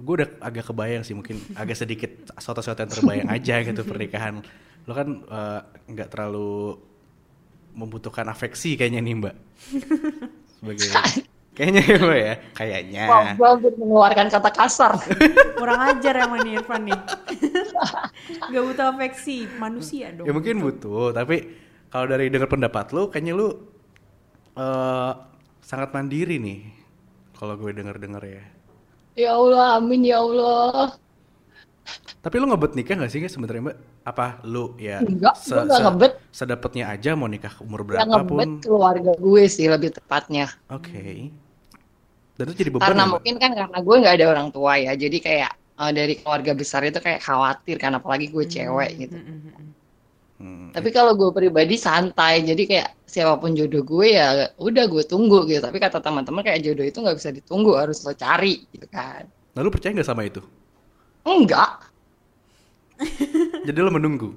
gue 0.00 0.14
udah 0.16 0.28
agak 0.40 0.64
kebayang 0.64 1.04
sih 1.04 1.12
mungkin 1.12 1.36
agak 1.52 1.76
sedikit 1.76 2.08
soto-soto 2.34 2.80
yang 2.80 2.88
terbayang 2.88 3.28
aja 3.36 3.60
gitu 3.60 3.84
pernikahan. 3.84 4.40
Lo 4.88 4.96
kan 4.96 5.08
eh, 5.20 5.60
nggak 5.86 6.08
terlalu 6.08 6.78
membutuhkan 7.70 8.24
afeksi 8.26 8.74
kayaknya 8.74 9.02
nih 9.02 9.14
mbak. 9.14 9.34
Sebagai 10.56 10.88
kayaknya 11.58 11.82
ya 11.84 11.96
mbak 11.98 12.18
ya. 12.18 12.34
Kayaknya. 12.54 13.02
Wow, 13.04 13.22
gue 13.34 13.48
hampir 13.50 13.72
mengeluarkan 13.76 14.26
kata 14.30 14.50
kasar. 14.50 14.92
Kurang 15.60 15.80
ajar 15.84 16.14
emang 16.16 16.40
nih 16.40 16.56
Irfan 16.56 16.82
nih. 16.88 16.98
Gak 18.46 18.62
butuh 18.64 18.86
afeksi, 18.88 19.44
manusia 19.58 20.14
dong. 20.14 20.24
ya 20.24 20.32
mungkin 20.32 20.62
butuh 20.62 21.10
tapi 21.10 21.50
kalau 21.90 22.06
dari 22.06 22.30
dengar 22.30 22.46
pendapat 22.46 22.94
lo 22.94 23.10
kayaknya 23.10 23.34
lu 23.34 23.48
eh, 24.60 25.12
sangat 25.64 25.88
mandiri 25.96 26.36
nih 26.36 26.60
kalau 27.36 27.56
gue 27.56 27.72
denger-denger 27.72 28.22
ya. 28.28 28.44
Ya 29.16 29.30
Allah 29.34 29.80
amin 29.80 30.04
ya 30.06 30.20
Allah. 30.20 30.94
Tapi 32.20 32.36
lu 32.36 32.46
ngebet 32.52 32.76
nikah 32.76 32.94
gak 33.00 33.10
sih 33.10 33.18
guys 33.18 33.32
sebenarnya 33.32 33.72
mbak? 33.72 33.76
Apa 34.04 34.44
lu 34.44 34.76
ya 34.76 35.00
Enggak, 35.00 35.34
gua 35.48 35.64
nggak 35.64 35.80
ngebet. 35.88 36.12
sedapetnya 36.30 36.84
aja 36.92 37.16
mau 37.16 37.26
nikah 37.26 37.52
umur 37.64 37.82
yang 37.96 38.06
ngebet 38.06 38.28
berapapun 38.28 38.48
keluarga 38.60 39.12
gue 39.16 39.42
sih 39.48 39.66
lebih 39.66 39.90
tepatnya. 39.96 40.52
Oke. 40.68 41.32
Dan 42.36 42.44
itu 42.52 42.54
jadi 42.64 42.70
beban 42.72 42.84
karena 42.92 43.04
ya, 43.04 43.10
mungkin 43.12 43.34
kan 43.40 43.52
karena 43.52 43.78
gue 43.80 43.96
nggak 44.00 44.14
ada 44.16 44.26
orang 44.32 44.48
tua 44.52 44.72
ya 44.80 44.92
jadi 44.96 45.18
kayak 45.20 45.52
eh, 45.56 45.92
dari 45.96 46.14
keluarga 46.20 46.52
besar 46.56 46.80
itu 46.84 47.00
kayak 47.00 47.20
khawatir 47.24 47.76
kan 47.80 47.96
apalagi 47.96 48.28
gue 48.28 48.44
cewek 48.44 48.90
gitu. 49.00 49.16
Mm, 49.16 49.26
mm, 49.26 49.40
mm. 49.56 49.68
Hmm. 50.40 50.72
tapi 50.74 50.88
kalau 50.96 51.12
gue 51.20 51.30
pribadi 51.38 51.74
santai 51.86 52.34
jadi 52.48 52.62
kayak 52.70 52.88
siapa 53.12 53.34
pun 53.42 53.50
jodoh 53.58 53.82
gue 53.90 54.06
ya 54.18 54.26
udah 54.66 54.84
gue 54.92 55.02
tunggu 55.10 55.36
gitu 55.50 55.60
tapi 55.66 55.78
kata 55.84 55.98
teman-teman 56.06 56.42
kayak 56.46 56.60
jodoh 56.66 56.84
itu 56.90 56.98
nggak 57.04 57.16
bisa 57.20 57.30
ditunggu 57.38 57.70
harus 57.80 57.98
lo 58.06 58.12
cari 58.24 58.48
gitu 58.72 58.86
kan 58.96 59.24
Nah, 59.54 59.60
lu 59.66 59.70
percaya 59.74 59.94
nggak 59.94 60.08
sama 60.10 60.22
itu? 60.30 60.40
enggak 61.24 61.80
Jadi 63.66 63.78
lu 63.80 63.90
menunggu. 63.92 64.28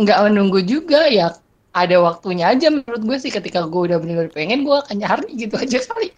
nggak 0.00 0.18
menunggu 0.30 0.58
juga 0.72 1.00
ya 1.18 1.26
ada 1.74 1.96
waktunya 2.06 2.44
aja 2.52 2.66
menurut 2.74 3.02
gue 3.08 3.16
sih 3.22 3.30
ketika 3.36 3.60
gue 3.72 3.80
udah 3.90 3.98
bener-bener 4.02 4.30
pengen 4.34 4.60
gue 4.66 4.76
akan 4.82 4.96
nyari 5.02 5.28
gitu 5.42 5.54
aja 5.64 5.78
kali 5.90 6.08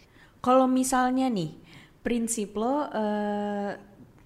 Kalau 0.42 0.66
misalnya 0.66 1.30
nih, 1.30 1.54
prinsip 2.02 2.58
lo 2.58 2.90
eh, 2.90 3.70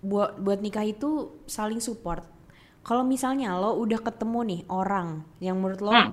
buat 0.01 0.41
buat 0.41 0.59
nikah 0.65 0.87
itu 0.89 1.11
saling 1.45 1.81
support. 1.83 2.25
Kalau 2.87 3.03
misalnya 3.03 3.59
lo 3.59 3.71
udah 3.83 3.99
ketemu 3.99 4.39
nih 4.51 4.61
orang 4.71 5.09
yang 5.43 5.57
menurut 5.59 5.81
lo 5.83 5.95
Hmm. 5.95 6.11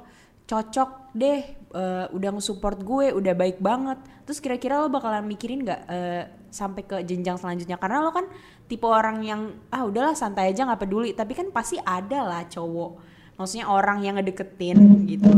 cocok 0.50 0.90
deh, 1.16 1.40
eh, 1.82 2.06
udah 2.18 2.30
nge-support 2.36 2.78
gue, 2.84 3.06
udah 3.20 3.34
baik 3.42 3.58
banget. 3.64 3.98
Terus 4.28 4.40
kira-kira 4.44 4.82
lo 4.82 4.88
bakalan 4.92 5.24
mikirin 5.32 5.64
nggak 5.66 5.82
eh, 5.88 6.24
sampai 6.60 6.82
ke 6.90 6.96
jenjang 7.10 7.38
selanjutnya? 7.42 7.78
Karena 7.82 7.98
lo 8.06 8.12
kan 8.18 8.26
tipe 8.70 8.86
orang 8.90 9.18
yang 9.24 9.42
ah 9.76 9.84
udahlah 9.90 10.16
santai 10.18 10.52
aja 10.52 10.62
nggak 10.68 10.82
peduli. 10.84 11.10
Tapi 11.20 11.34
kan 11.40 11.48
pasti 11.58 11.78
ada 11.80 12.20
lah 12.30 12.42
cowok, 12.50 12.92
maksudnya 13.40 13.66
orang 13.72 13.98
yang 14.06 14.16
ngedeketin 14.20 14.80
gitu. 15.08 15.30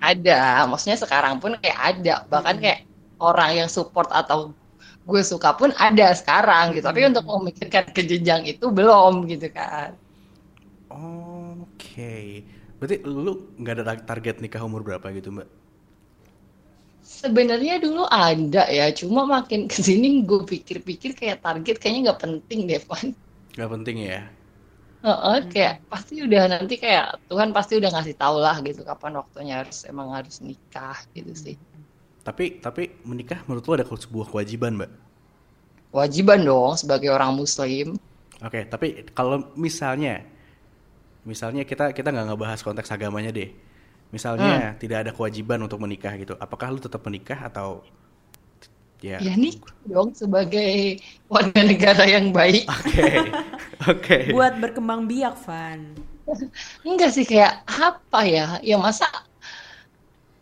ada 0.00 0.64
maksudnya 0.70 0.96
sekarang 1.00 1.34
pun 1.42 1.52
kayak 1.60 1.78
ada 1.78 2.14
bahkan 2.32 2.56
kayak 2.62 2.78
orang 3.20 3.50
yang 3.64 3.68
support 3.68 4.08
atau 4.12 4.38
gue 5.08 5.22
suka 5.24 5.50
pun 5.58 5.70
ada 5.76 6.06
sekarang 6.20 6.72
gitu 6.76 6.84
tapi 6.88 7.00
untuk 7.10 7.24
memikirkan 7.26 7.84
ke 7.96 8.02
jenjang 8.10 8.42
itu 8.48 8.64
belum 8.72 9.26
gitu 9.28 9.48
kan 9.52 9.88
Oke. 10.90 12.10
Berarti 12.78 12.96
lu 13.06 13.32
nggak 13.60 13.74
ada 13.76 13.84
target 14.08 14.34
nikah 14.42 14.62
umur 14.68 14.80
berapa 14.86 15.06
gitu, 15.16 15.28
Mbak? 15.36 15.48
sebenarnya 17.16 17.74
dulu 17.84 18.02
ada 18.26 18.62
ya 18.78 18.86
cuma 19.00 19.22
makin 19.34 19.60
ke 19.72 19.78
sini 19.88 20.06
gue 20.28 20.40
pikir-pikir 20.52 21.10
kayak 21.20 21.38
target 21.44 21.76
kayaknya 21.80 22.00
nggak 22.12 22.20
penting 22.24 22.58
deh 22.70 22.80
Van 22.88 23.08
Gak 23.58 23.70
penting 23.70 23.96
ya. 24.06 24.20
Heeh, 25.06 25.36
kayak 25.52 25.74
pasti 25.92 26.14
udah 26.26 26.42
nanti 26.52 26.74
kayak 26.82 27.04
Tuhan 27.28 27.50
pasti 27.56 27.72
udah 27.80 27.90
ngasih 27.94 28.14
tau 28.20 28.36
lah 28.44 28.56
gitu 28.66 28.80
kapan 28.90 29.12
waktunya 29.20 29.54
harus 29.64 29.78
emang 29.90 30.08
harus 30.16 30.36
nikah 30.48 30.98
gitu 31.16 31.32
sih 31.44 31.54
Tapi 32.26 32.44
tapi 32.64 32.82
menikah 33.08 33.40
menurut 33.48 33.64
lu 33.68 33.72
ada 33.76 33.84
sebuah 33.88 34.26
kewajiban, 34.32 34.72
Mbak? 34.80 34.90
wajiban 35.96 36.40
dong 36.48 36.72
sebagai 36.80 37.10
orang 37.16 37.32
muslim 37.40 37.86
Oke, 38.40 38.64
tapi 38.72 38.86
kalau 39.12 39.52
misalnya 39.66 40.24
misalnya 41.24 41.62
kita 41.68 41.92
kita 41.92 42.08
nggak 42.12 42.26
ngebahas 42.34 42.60
konteks 42.64 42.90
agamanya 42.92 43.30
deh. 43.32 43.50
Misalnya 44.10 44.74
tidak 44.82 45.06
ada 45.06 45.10
kewajiban 45.14 45.62
untuk 45.62 45.78
menikah 45.78 46.10
gitu. 46.18 46.34
Apakah 46.36 46.74
lu 46.74 46.82
tetap 46.82 46.98
menikah 47.06 47.46
atau 47.46 47.86
ya? 48.98 49.22
ya 49.22 49.32
nih 49.38 49.56
dong 49.86 50.12
sebagai 50.12 50.98
warga 51.30 51.62
negara 51.62 52.04
yang 52.04 52.34
baik 52.34 52.66
Oke. 52.74 53.08
Oke. 53.88 54.18
Buat 54.34 54.60
berkembang 54.60 55.08
biak, 55.08 55.40
Van. 55.46 55.96
Enggak 56.88 57.16
sih 57.16 57.24
kayak 57.24 57.64
apa 57.64 58.20
ya? 58.28 58.46
Ya 58.60 58.76
masa 58.76 59.08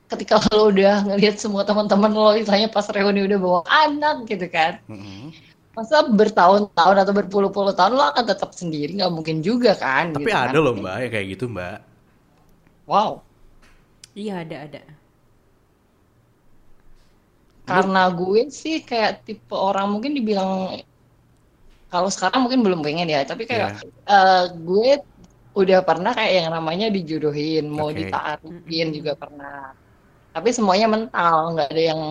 ketika 0.09 0.41
lo 0.51 0.73
udah 0.73 1.05
ngelihat 1.05 1.37
semua 1.37 1.63
teman-teman 1.69 2.11
lo 2.11 2.33
misalnya 2.33 2.73
pas 2.73 2.89
reuni 2.89 3.29
udah 3.29 3.39
bawa 3.39 3.61
anak 3.69 4.27
gitu 4.27 4.49
kan. 4.49 4.81
Mm-mm. 4.89 5.31
Masa 5.79 5.97
bertahun-tahun 6.21 6.97
atau 7.07 7.15
berpuluh-puluh 7.15 7.73
tahun 7.79 7.93
lo 7.95 8.05
akan 8.11 8.25
tetap 8.27 8.51
sendiri 8.61 8.91
nggak 8.99 9.13
mungkin 9.15 9.37
juga 9.47 9.71
kan 9.79 10.11
Tapi 10.11 10.27
gitu 10.27 10.35
kan. 10.35 10.51
ada 10.51 10.59
loh, 10.65 10.75
Mbak, 10.75 10.97
yang 11.07 11.13
kayak 11.15 11.27
gitu, 11.39 11.45
Mbak. 11.55 11.77
Wow. 12.91 13.23
Iya 14.19 14.33
ada 14.43 14.57
ada. 14.67 14.81
Karena 17.69 17.99
gue 18.19 18.41
sih 18.61 18.75
kayak 18.89 19.13
tipe 19.27 19.55
orang 19.69 19.87
mungkin 19.93 20.13
dibilang 20.17 20.51
kalau 21.93 22.09
sekarang 22.15 22.41
mungkin 22.45 22.61
belum 22.67 22.81
pengen 22.87 23.09
ya, 23.15 23.21
tapi 23.31 23.43
kayak 23.51 23.69
eh, 24.13 24.45
gue 24.67 24.89
udah 25.61 25.79
pernah 25.89 26.11
kayak 26.19 26.33
yang 26.45 26.49
namanya 26.57 26.87
dijodohin, 26.97 27.65
mau 27.77 27.89
Oke. 27.89 27.99
ditaarufin 27.99 28.87
juga 28.97 29.13
pernah. 29.23 29.73
Tapi 30.35 30.49
semuanya 30.57 30.87
mental, 30.95 31.37
nggak 31.57 31.69
ada 31.73 31.83
yang 31.93 32.03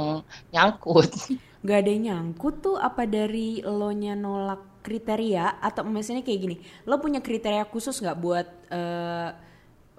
nyangkut. 0.54 1.10
Gak 1.68 1.78
ada 1.84 1.90
yang 1.92 2.04
nyangkut 2.08 2.64
tuh 2.64 2.76
apa 2.80 3.04
dari 3.04 3.60
lo 3.60 3.92
nya 3.92 4.16
nolak 4.16 4.80
kriteria 4.88 5.60
atau 5.60 5.84
misalnya 5.84 6.24
kayak 6.24 6.40
gini, 6.40 6.56
lo 6.88 6.96
punya 7.04 7.20
kriteria 7.20 7.68
khusus 7.68 8.00
nggak 8.00 8.18
buat 8.24 8.48
eh, 8.72 9.30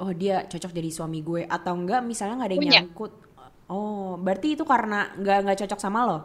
oh 0.01 0.13
dia 0.17 0.49
cocok 0.49 0.73
jadi 0.73 0.89
suami 0.89 1.21
gue 1.21 1.45
atau 1.45 1.77
enggak 1.77 2.01
misalnya 2.01 2.41
nggak 2.41 2.49
ada 2.49 2.57
yang 2.57 2.65
Punya. 2.65 2.75
nyangkut. 2.81 3.13
Oh, 3.69 4.17
berarti 4.17 4.57
itu 4.57 4.65
karena 4.65 5.13
nggak 5.13 5.39
nggak 5.45 5.59
cocok 5.67 5.81
sama 5.83 6.01
lo. 6.09 6.19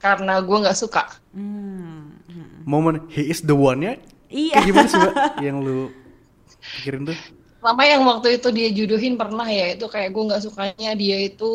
Karena 0.00 0.40
gue 0.40 0.56
nggak 0.56 0.78
suka. 0.78 1.04
Hmm. 1.36 2.16
hmm. 2.24 2.64
Momen 2.64 3.04
he 3.12 3.28
is 3.28 3.44
the 3.44 3.52
one-nya 3.52 4.00
Iya. 4.32 4.64
kayak 4.64 4.66
gimana 4.72 4.88
sih, 4.88 4.98
Mbak? 4.98 5.14
yang 5.44 5.56
lu 5.60 5.92
pikirin 6.80 7.04
tuh? 7.04 7.18
Lama 7.60 7.82
yang 7.84 8.02
waktu 8.08 8.40
itu 8.40 8.48
dia 8.50 8.68
jodohin 8.72 9.14
pernah 9.20 9.44
ya, 9.46 9.76
itu 9.76 9.84
kayak 9.86 10.10
gue 10.10 10.22
nggak 10.32 10.42
sukanya 10.42 10.90
dia 10.96 11.18
itu 11.28 11.50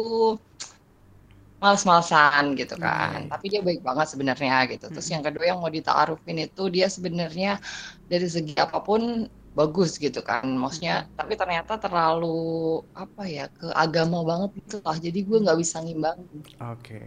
males-malesan 1.61 2.43
gitu 2.59 2.75
kan. 2.85 3.19
Tapi 3.31 3.45
dia 3.51 3.61
baik 3.67 3.81
banget 3.87 4.07
sebenarnya 4.13 4.53
gitu. 4.71 4.85
Terus 4.93 5.07
yang 5.13 5.23
kedua 5.25 5.43
yang 5.49 5.59
mau 5.63 5.71
ditaarufin 5.77 6.37
itu 6.45 6.61
dia 6.75 6.87
sebenarnya 6.95 7.47
dari 8.11 8.27
segi 8.35 8.53
apa 8.65 8.77
pun 8.87 9.01
bagus 9.57 9.89
gitu 10.05 10.19
kan. 10.29 10.45
Maksudnya 10.61 10.93
tapi 11.19 11.33
ternyata 11.41 11.73
terlalu 11.83 12.27
apa 13.03 13.21
ya 13.35 13.43
ke 13.57 13.65
agama 13.83 14.17
banget 14.29 14.49
gitu 14.61 14.75
lah. 14.85 14.95
Jadi 15.05 15.17
gue 15.27 15.37
nggak 15.43 15.59
bisa 15.63 15.77
ngimbangin. 15.83 16.41
Oke. 16.61 17.01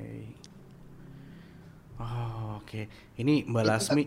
Oh, 2.01 2.57
oke. 2.61 2.89
Ini 3.20 3.45
Mbak 3.45 3.64
Itu 3.64 3.68
Lasmi, 3.68 4.03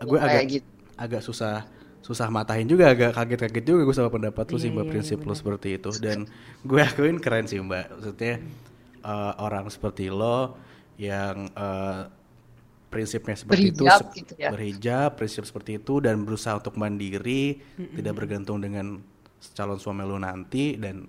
gue 0.00 0.18
agak 0.18 0.42
gitu. 0.52 0.68
agak 0.96 1.20
susah 1.24 1.68
susah 2.04 2.28
matahin 2.28 2.68
juga 2.68 2.92
agak 2.92 3.16
kaget-kaget 3.16 3.64
juga 3.64 3.80
gue 3.88 3.96
sama 3.96 4.12
pendapat 4.12 4.44
lu 4.52 4.58
sih 4.60 4.68
Iya, 4.68 4.74
mbak 4.74 4.86
iya, 4.86 4.92
prinsip 4.92 5.18
iya, 5.18 5.24
lu 5.24 5.32
seperti 5.32 5.80
itu 5.80 5.96
dan 5.96 6.28
gue 6.60 6.80
akuin 6.84 7.16
keren 7.16 7.48
sih 7.48 7.56
mbak 7.64 7.88
maksudnya 7.96 8.44
eh, 9.04 9.32
orang 9.46 9.66
seperti 9.74 10.08
lo 10.12 10.56
yang 10.98 11.36
eh, 11.54 12.02
prinsipnya 12.92 13.36
seperti 13.36 13.66
itu 13.74 13.86
Berhijab 13.86 14.00
se- 14.00 14.08
gitu 14.16 14.34
ya. 14.44 14.52
berhijab 14.52 15.16
prinsip 15.18 15.44
seperti 15.48 15.80
itu 15.80 15.98
dan 16.04 16.22
berusaha 16.26 16.60
untuk 16.60 16.76
mandiri 16.78 17.58
tidak 17.96 18.14
bergantung 18.18 18.58
dengan 18.60 19.00
calon 19.56 19.78
suami 19.80 20.02
lu 20.04 20.18
nanti 20.20 20.76
dan 20.78 21.08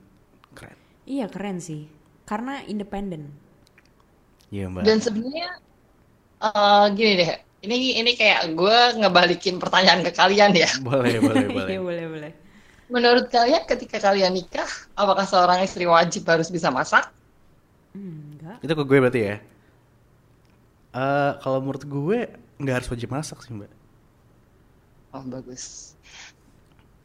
keren 0.56 0.80
Iya 1.14 1.26
keren 1.34 1.58
sih. 1.68 1.82
Karena 2.30 2.54
independen. 2.74 3.22
iya 4.52 4.66
mbak 4.70 4.88
Dan 4.88 4.98
sebenarnya 5.04 5.48
eh, 6.44 6.86
gini 6.98 7.12
deh, 7.22 7.32
ini 7.66 7.76
ini 8.02 8.12
kayak 8.20 8.42
gue 8.60 8.78
ngebalikin 9.02 9.56
pertanyaan 9.64 10.02
ke 10.08 10.12
kalian 10.20 10.52
ya. 10.64 10.70
boleh 10.86 11.18
boleh 11.26 11.48
boleh 11.58 11.78
Iya 11.78 11.80
boleh 11.88 12.06
boleh. 12.14 12.32
Menurut 12.94 13.26
kalian 13.34 13.64
ketika 13.72 13.98
kalian 14.06 14.34
nikah, 14.38 14.70
apakah 15.02 15.26
seorang 15.32 15.60
istri 15.68 15.86
wajib 15.90 16.24
harus 16.32 16.50
bisa 16.56 16.70
masak? 16.70 17.04
Hmm, 17.96 18.36
enggak. 18.36 18.58
Itu 18.60 18.74
ke 18.76 18.84
gue 18.84 18.98
berarti 19.00 19.22
ya. 19.24 19.36
Eh 20.96 21.32
kalau 21.40 21.60
menurut 21.64 21.84
gue 21.88 22.20
nggak 22.60 22.76
harus 22.84 22.90
wajib 22.92 23.10
masak 23.12 23.40
sih 23.40 23.56
mbak. 23.56 23.72
Oh 25.16 25.24
bagus. 25.24 25.96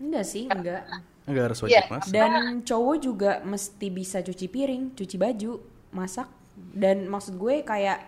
Enggak 0.02 0.26
sih, 0.26 0.50
enggak. 0.50 0.82
Nggak 1.30 1.44
harus 1.52 1.58
wajib 1.62 1.78
Iya. 1.78 1.82
masak. 1.86 2.10
Dan 2.10 2.32
cowok 2.66 2.96
juga 2.98 3.32
mesti 3.46 3.86
bisa 3.88 4.18
cuci 4.18 4.46
piring, 4.50 4.82
cuci 4.98 5.14
baju, 5.14 5.52
masak. 5.94 6.26
Dan 6.56 7.06
maksud 7.06 7.38
gue 7.38 7.62
kayak 7.62 7.98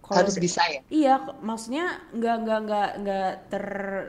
kalau 0.00 0.26
Harus 0.26 0.38
bisa 0.38 0.62
ya. 0.66 0.80
Iya, 0.90 1.14
maksudnya 1.38 2.02
nggak 2.10 2.36
nggak 2.42 2.60
nggak 2.66 2.90
nggak 3.02 3.30
ter 3.50 3.64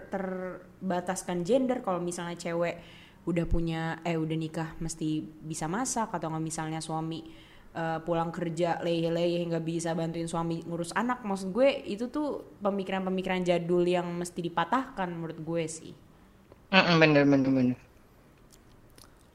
terbataskan 0.09 1.45
gender. 1.45 1.81
Kalau 1.81 2.01
misalnya 2.01 2.37
cewek 2.37 2.81
udah 3.21 3.45
punya 3.45 4.01
eh 4.01 4.17
udah 4.17 4.33
nikah 4.33 4.73
mesti 4.81 5.21
bisa 5.21 5.69
masak 5.69 6.09
atau 6.09 6.33
nggak 6.33 6.41
misalnya 6.41 6.81
suami 6.81 7.21
eh, 7.75 7.99
pulang 8.03 8.31
kerja 8.31 8.79
leyeh-leyeh 8.83 9.47
nggak 9.47 9.65
bisa 9.65 9.95
bantuin 9.95 10.27
suami 10.27 10.63
ngurus 10.63 10.91
anak. 10.95 11.23
Maksud 11.23 11.51
gue 11.55 11.69
itu 11.87 12.07
tuh 12.11 12.57
pemikiran-pemikiran 12.63 13.43
jadul 13.43 13.83
yang 13.87 14.07
mesti 14.11 14.39
dipatahkan 14.39 15.07
menurut 15.11 15.39
gue 15.39 15.63
sih. 15.67 15.93
Bener 16.71 17.27
bener 17.27 17.51
bener. 17.51 17.77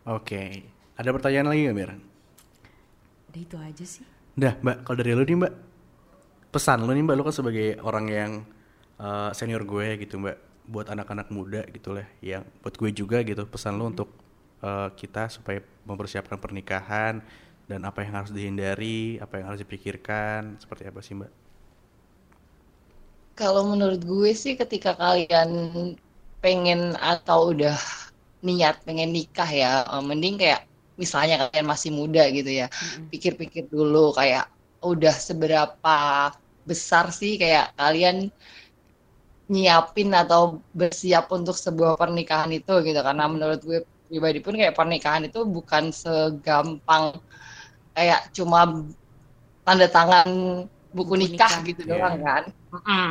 Oke. 0.06 0.62
Ada 0.96 1.12
pertanyaan 1.12 1.52
lagi 1.52 1.60
nggak 1.68 1.76
Mir? 1.76 1.90
Udah 3.28 3.40
itu 3.44 3.56
aja 3.60 3.84
sih. 3.84 4.06
Dah 4.32 4.56
mbak, 4.64 4.84
kalau 4.88 4.96
dari 4.96 5.12
lu 5.12 5.24
nih 5.28 5.36
mbak, 5.44 5.52
pesan 6.48 6.88
lu 6.88 6.92
nih 6.96 7.04
mbak, 7.04 7.16
lu 7.20 7.24
kan 7.28 7.34
sebagai 7.36 7.76
orang 7.84 8.06
yang 8.08 8.32
eh, 8.96 9.30
senior 9.36 9.68
gue 9.68 10.00
gitu 10.00 10.16
mbak, 10.16 10.40
buat 10.64 10.88
anak-anak 10.88 11.28
muda 11.28 11.68
gitu 11.68 11.92
lah, 11.92 12.08
yang 12.24 12.48
buat 12.64 12.72
gue 12.80 12.90
juga 12.96 13.20
gitu, 13.20 13.44
pesan 13.44 13.76
lu 13.76 13.92
untuk 13.92 14.08
eh, 14.64 14.88
kita 14.96 15.28
supaya 15.28 15.60
mempersiapkan 15.84 16.40
pernikahan 16.40 17.20
dan 17.66 17.82
apa 17.82 18.06
yang 18.06 18.22
harus 18.22 18.30
dihindari, 18.30 19.18
apa 19.18 19.42
yang 19.42 19.46
harus 19.50 19.60
dipikirkan, 19.62 20.54
seperti 20.62 20.86
apa 20.86 21.00
sih 21.02 21.18
mbak? 21.18 21.30
Kalau 23.36 23.68
menurut 23.68 24.00
gue 24.00 24.32
sih 24.32 24.56
ketika 24.56 24.96
kalian 24.96 25.50
pengen 26.40 26.96
atau 26.96 27.52
udah 27.52 27.76
niat 28.40 28.80
pengen 28.86 29.10
nikah 29.12 29.50
ya, 29.50 29.82
eh, 29.82 30.02
mending 30.02 30.38
kayak 30.40 30.64
misalnya 30.96 31.50
kalian 31.50 31.66
masih 31.68 31.90
muda 31.92 32.24
gitu 32.32 32.48
ya, 32.48 32.66
pikir-pikir 33.12 33.68
dulu 33.68 34.16
kayak 34.16 34.48
udah 34.80 35.12
seberapa 35.12 35.98
besar 36.64 37.10
sih 37.12 37.36
kayak 37.36 37.74
kalian 37.76 38.32
nyiapin 39.46 40.10
atau 40.10 40.62
bersiap 40.74 41.30
untuk 41.34 41.54
sebuah 41.58 41.98
pernikahan 41.98 42.50
itu? 42.54 42.72
Gitu. 42.82 42.98
Karena 42.98 43.26
menurut 43.28 43.60
gue 43.62 43.84
pribadi 44.06 44.38
pun 44.40 44.54
kayak 44.54 44.74
pernikahan 44.74 45.26
itu 45.28 45.42
bukan 45.44 45.90
segampang 45.90 47.18
kayak 47.96 48.20
cuma 48.36 48.60
tanda 49.64 49.86
tangan 49.88 50.28
buku 50.92 51.14
Buku 51.14 51.14
nikah 51.16 51.52
nikah. 51.52 51.66
gitu 51.68 51.80
Iya. 51.82 51.90
doang 51.96 52.16
kan. 52.20 52.42
Mm-mm. 52.70 53.08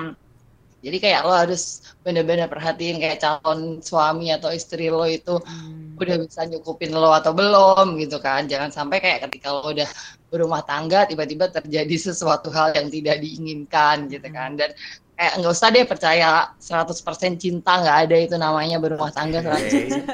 Jadi 0.85 0.97
kayak 1.01 1.21
lo 1.25 1.33
harus 1.33 1.81
bener-bener 2.05 2.45
perhatiin 2.45 3.01
kayak 3.01 3.17
calon 3.17 3.81
suami 3.81 4.29
atau 4.29 4.53
istri 4.53 4.93
lo 4.93 5.01
itu 5.09 5.41
Hmm. 5.41 5.97
udah 5.97 6.15
bisa 6.21 6.45
nyukupin 6.45 6.93
lo 6.93 7.09
atau 7.09 7.33
belum 7.33 7.97
gitu 7.97 8.21
kan. 8.21 8.45
Jangan 8.45 8.69
sampai 8.69 9.01
kayak 9.01 9.25
ketika 9.25 9.49
lo 9.49 9.65
udah 9.73 9.89
berumah 10.29 10.61
tangga 10.61 11.09
tiba-tiba 11.09 11.49
terjadi 11.49 11.95
sesuatu 11.97 12.53
hal 12.53 12.77
yang 12.77 12.87
tidak 12.93 13.17
diinginkan 13.17 14.05
gitu 14.13 14.27
kan. 14.29 14.53
Dan 14.53 14.69
kayak 15.17 15.33
nggak 15.41 15.53
usah 15.55 15.69
deh 15.73 15.85
percaya 15.89 16.29
100% 16.61 17.33
cinta 17.41 17.81
nggak 17.81 17.97
ada 18.05 18.15
itu 18.21 18.35
namanya 18.37 18.77
berumah 18.77 19.09
tangga 19.09 19.41
100% 19.41 20.05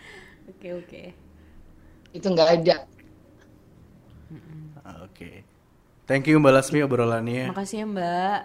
Oke 0.54 0.68
oke. 0.72 1.02
itu 2.14 2.26
nggak 2.30 2.50
ada. 2.62 2.76
Oke. 5.04 5.44
Thank 6.04 6.28
you 6.28 6.36
Mbak 6.36 6.52
Lasmi 6.52 6.84
obrolannya. 6.84 7.48
Makasih 7.48 7.80
ya 7.80 7.86
Mbak. 7.88 8.40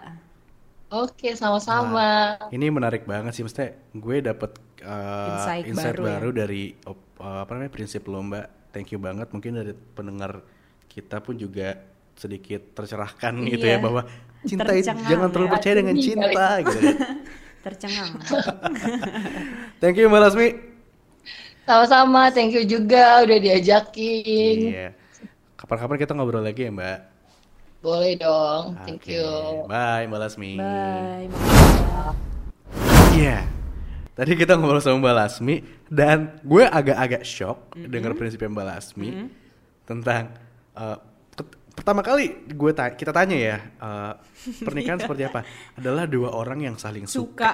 Oke, 0.90 1.38
sama-sama. 1.38 2.40
Ini 2.50 2.72
menarik 2.72 3.06
banget 3.06 3.36
sih, 3.36 3.44
maksudnya 3.46 3.78
gue 3.94 4.16
dapet 4.26 4.52
uh, 4.82 5.30
Insight 5.38 5.64
insight, 5.70 5.94
baru 5.94 6.02
ya. 6.02 6.10
baru, 6.18 6.30
dari 6.34 6.64
op- 6.82 7.14
uh, 7.20 7.44
apa 7.44 7.52
namanya 7.54 7.70
prinsip 7.70 8.08
lo 8.08 8.24
Mbak. 8.24 8.74
Thank 8.74 8.90
you 8.90 9.00
banget. 9.00 9.28
Mungkin 9.30 9.52
dari 9.54 9.74
pendengar 9.76 10.42
kita 10.88 11.22
pun 11.22 11.38
juga 11.38 11.78
sedikit 12.16 12.74
tercerahkan 12.74 13.32
gitu 13.46 13.64
ya 13.64 13.78
Iya. 13.78 13.84
bahwa 13.84 14.02
cinta 14.44 14.66
itu 14.72 14.88
Tercengang 14.88 15.08
jangan 15.08 15.30
terlalu 15.30 15.48
ya. 15.48 15.54
percaya 15.54 15.74
dengan 15.78 15.96
cinta 15.96 16.30
gitu. 16.60 16.80
kan. 16.80 16.96
Tercengang. 17.64 18.12
Thank 19.84 19.96
you 20.00 20.08
Mbak 20.08 20.22
Lasmi. 20.26 20.48
Sama-sama, 21.64 22.34
thank 22.34 22.50
you 22.50 22.66
juga 22.66 23.22
udah 23.22 23.38
diajakin. 23.38 24.58
Iya. 24.74 24.90
Kapan-kapan 25.54 25.98
kita 26.02 26.18
ngobrol 26.18 26.42
lagi 26.42 26.66
ya 26.66 26.74
Mbak. 26.74 27.00
Boleh 27.80 28.14
dong, 28.16 28.76
thank 28.84 29.00
Oke. 29.00 29.16
you. 29.16 29.28
Bye 29.66 30.04
Mbak 30.06 30.20
Lasmi. 30.20 30.52
Bye. 30.56 31.32
Makasih. 31.32 32.16
Iya. 33.16 33.38
Tadi 34.12 34.32
kita 34.36 34.60
ngobrol 34.60 34.84
sama 34.84 35.00
Mbak 35.00 35.16
Lasmi 35.16 35.56
dan 35.88 36.36
gue 36.44 36.68
agak-agak 36.68 37.24
shock 37.24 37.72
dengar 37.74 38.12
prinsipnya 38.14 38.52
Mbak 38.52 38.68
Lasmi 38.68 39.10
tentang 39.88 40.36
eh, 40.76 40.98
ket- 41.34 41.56
pertama 41.72 42.04
kali 42.04 42.52
gue 42.52 42.72
ta- 42.76 42.92
kita 42.92 43.16
tanya 43.16 43.38
ya 43.40 43.58
eh, 43.58 44.12
pernikahan 44.60 45.00
seperti 45.08 45.24
apa 45.24 45.48
adalah 45.74 46.04
dua 46.04 46.36
orang 46.36 46.60
yang 46.60 46.76
saling 46.76 47.08
suka. 47.08 47.24
Suka. 47.24 47.52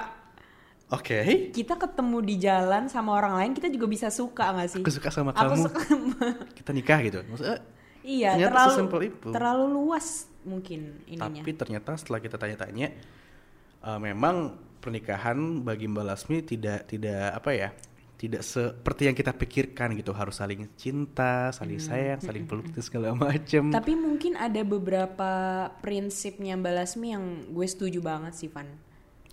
Oke. 0.88 1.49
Kita 1.49 1.78
ketemu 1.78 2.17
di 2.21 2.36
jalan 2.38 2.89
sama 2.89 3.13
orang 3.13 3.38
lain 3.38 3.51
kita 3.53 3.69
juga 3.69 3.86
bisa 3.86 4.09
suka 4.09 4.53
gak 4.53 4.69
sih? 4.69 4.82
Aku 4.82 4.89
suka 4.89 5.09
sama 5.09 5.34
Aku 5.34 5.53
kamu. 5.53 5.65
suka. 5.65 5.82
Kita 6.53 6.69
nikah 6.73 6.97
gitu. 7.01 7.21
Maksudnya 7.26 7.57
iya, 8.05 8.37
Ternyata 8.37 8.53
terlalu 8.53 8.69
sesimpel 8.71 9.01
itu. 9.09 9.27
terlalu 9.33 9.65
luas 9.73 10.07
mungkin 10.45 10.81
ininya. 11.09 11.41
Tapi 11.41 11.51
ternyata 11.57 11.91
setelah 11.97 12.19
kita 12.21 12.37
tanya-tanya, 12.37 12.87
eh, 13.81 13.99
memang 13.99 14.53
pernikahan 14.77 15.65
bagi 15.65 15.89
Mbak 15.89 16.05
Lasmi 16.05 16.37
tidak 16.45 16.85
tidak 16.85 17.33
apa 17.33 17.49
ya, 17.57 17.69
tidak 18.15 18.45
seperti 18.45 19.09
yang 19.09 19.17
kita 19.17 19.33
pikirkan 19.33 19.97
gitu. 19.97 20.13
Harus 20.13 20.37
saling 20.37 20.69
cinta, 20.77 21.49
saling 21.49 21.81
sayang, 21.81 22.21
saling 22.21 22.45
peluk 22.49 22.69
dan 22.69 22.83
segala 22.85 23.17
macem. 23.17 23.73
Tapi 23.73 23.93
mungkin 23.97 24.37
ada 24.37 24.61
beberapa 24.61 25.31
prinsipnya 25.81 26.53
Mbak 26.55 26.73
Lasmi 26.77 27.07
yang 27.11 27.25
gue 27.49 27.67
setuju 27.67 27.99
banget 28.05 28.37
sih 28.37 28.47
Van. 28.53 28.69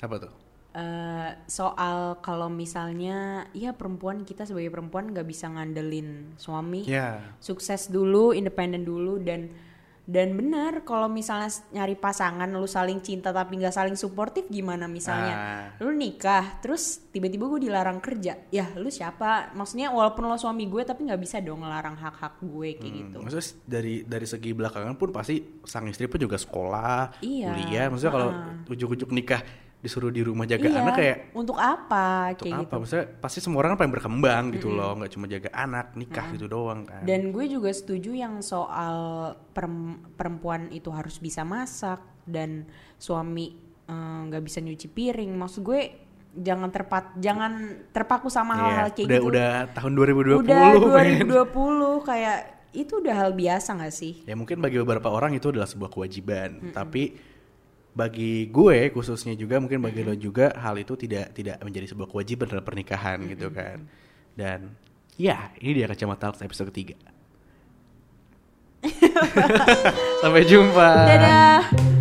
Apa 0.00 0.16
tuh? 0.18 0.41
Eh, 0.72 1.30
soal 1.44 2.16
kalau 2.18 2.48
misalnya 2.48 3.44
ya 3.52 3.72
perempuan 3.72 4.24
kita 4.24 4.42
sebagai 4.42 4.72
perempuan 4.72 5.12
nggak 5.12 5.24
bisa 5.24 5.44
ngandelin 5.46 6.32
suami 6.34 6.80
Ya, 6.82 7.20
sukses 7.38 7.86
dulu 7.86 8.32
independen 8.32 8.80
dulu 8.80 9.20
dan 9.20 9.52
dan 10.02 10.32
benar 10.32 10.80
kalau 10.80 11.06
misalnya 11.06 11.46
nyari 11.70 11.94
pasangan 11.94 12.48
lu 12.48 12.64
saling 12.64 12.98
cinta 12.98 13.30
tapi 13.30 13.54
nggak 13.54 13.70
saling 13.70 13.94
suportif 13.94 14.48
gimana 14.48 14.88
misalnya 14.88 15.34
Ah. 15.36 15.64
lu 15.78 15.92
nikah 15.92 16.58
terus 16.58 17.04
tiba-tiba 17.06 17.46
gue 17.46 17.60
dilarang 17.62 18.00
kerja 18.00 18.40
ya 18.48 18.72
lu 18.74 18.88
siapa 18.88 19.52
maksudnya 19.52 19.88
walaupun 19.88 20.24
lo 20.24 20.34
suami 20.34 20.66
gue 20.66 20.82
tapi 20.82 21.04
nggak 21.04 21.20
bisa 21.20 21.38
dong 21.38 21.60
ngelarang 21.60 21.94
hak-hak 21.94 22.40
gue 22.40 22.68
kayak 22.74 22.92
gitu 22.98 23.14
Hmm, 23.14 23.22
maksudnya 23.22 23.46
dari 23.62 23.94
dari 24.02 24.24
segi 24.24 24.50
belakangan 24.50 24.96
pun 24.96 25.12
pasti 25.12 25.36
sang 25.62 25.86
istri 25.86 26.08
pun 26.08 26.18
juga 26.18 26.34
sekolah, 26.34 27.20
Iya. 27.20 27.46
kuliah. 27.52 27.86
Maksudnya 27.86 28.10
kalau 28.10 28.28
Ha-ha. 28.32 28.66
ujuk-ujuk 28.66 29.12
nikah 29.12 29.44
disuruh 29.82 30.08
di 30.08 30.22
rumah 30.22 30.46
jaga 30.46 30.62
iya 30.64 30.78
anak 30.78 30.94
kayak 30.94 31.16
untuk 31.34 31.58
apa 31.58 32.30
untuk 32.32 32.46
kayak 32.46 32.54
apa? 32.54 32.62
gitu 32.62 32.74
Maksudnya 32.78 33.06
pasti 33.18 33.38
semua 33.42 33.58
orang 33.60 33.74
pengen 33.74 33.92
berkembang 33.92 34.44
gitu 34.54 34.70
loh, 34.70 34.94
nggak 34.94 35.10
cuma 35.10 35.26
jaga 35.26 35.50
anak, 35.50 35.86
nikah 35.92 36.26
gitu 36.30 36.46
doang 36.46 36.86
kan. 36.86 37.02
Dan 37.02 37.34
gue 37.34 37.50
juga 37.50 37.66
setuju 37.68 38.14
yang 38.14 38.38
soal 38.40 38.96
perem- 39.50 40.14
perempuan 40.14 40.70
itu 40.70 40.86
harus 40.88 41.18
bisa 41.18 41.42
masak 41.42 41.98
dan 42.22 42.70
suami 42.94 43.58
eh, 43.84 43.92
nggak 44.24 44.40
bisa 44.40 44.62
nyuci 44.62 44.86
piring. 44.86 45.34
Maksud 45.34 45.60
gue 45.60 45.80
jangan 46.32 46.70
terpat 46.70 47.18
jangan 47.18 47.52
terpaku 47.90 48.30
sama 48.30 48.54
Iya, 48.54 48.62
hal-hal 48.62 48.88
kayak 48.88 49.04
udah 49.04 49.18
gitu. 49.18 49.28
udah 49.28 49.48
tahun 49.74 49.92
2020 49.92 50.40
Udah 50.40 50.62
men. 50.94 51.26
2020 51.28 52.08
kayak 52.08 52.38
itu 52.72 52.92
udah 53.04 53.14
hal 53.18 53.30
biasa 53.36 53.76
gak 53.76 53.92
sih? 53.92 54.24
Ya 54.24 54.32
mungkin 54.32 54.56
bagi 54.56 54.80
beberapa 54.80 55.12
orang 55.12 55.36
itu 55.36 55.52
adalah 55.52 55.68
sebuah 55.68 55.92
kewajiban, 55.92 56.72
tapi 56.72 57.12
bagi 57.92 58.48
gue 58.48 58.88
khususnya 58.88 59.36
juga 59.36 59.60
mungkin 59.60 59.84
bagi 59.84 60.00
lo 60.00 60.16
juga 60.16 60.56
hal 60.56 60.80
itu 60.80 60.96
tidak 60.96 61.36
tidak 61.36 61.60
menjadi 61.60 61.92
sebuah 61.92 62.08
kewajiban 62.08 62.48
dalam 62.48 62.64
pernikahan 62.64 63.18
gitu 63.28 63.52
kan. 63.52 63.84
Dan 64.32 64.72
ya, 65.20 65.52
ini 65.60 65.76
dia 65.76 65.86
kacamata 65.88 66.32
episode 66.40 66.72
ketiga. 66.72 66.96
Sampai 70.24 70.42
jumpa. 70.48 70.88
Dadah. 71.06 71.91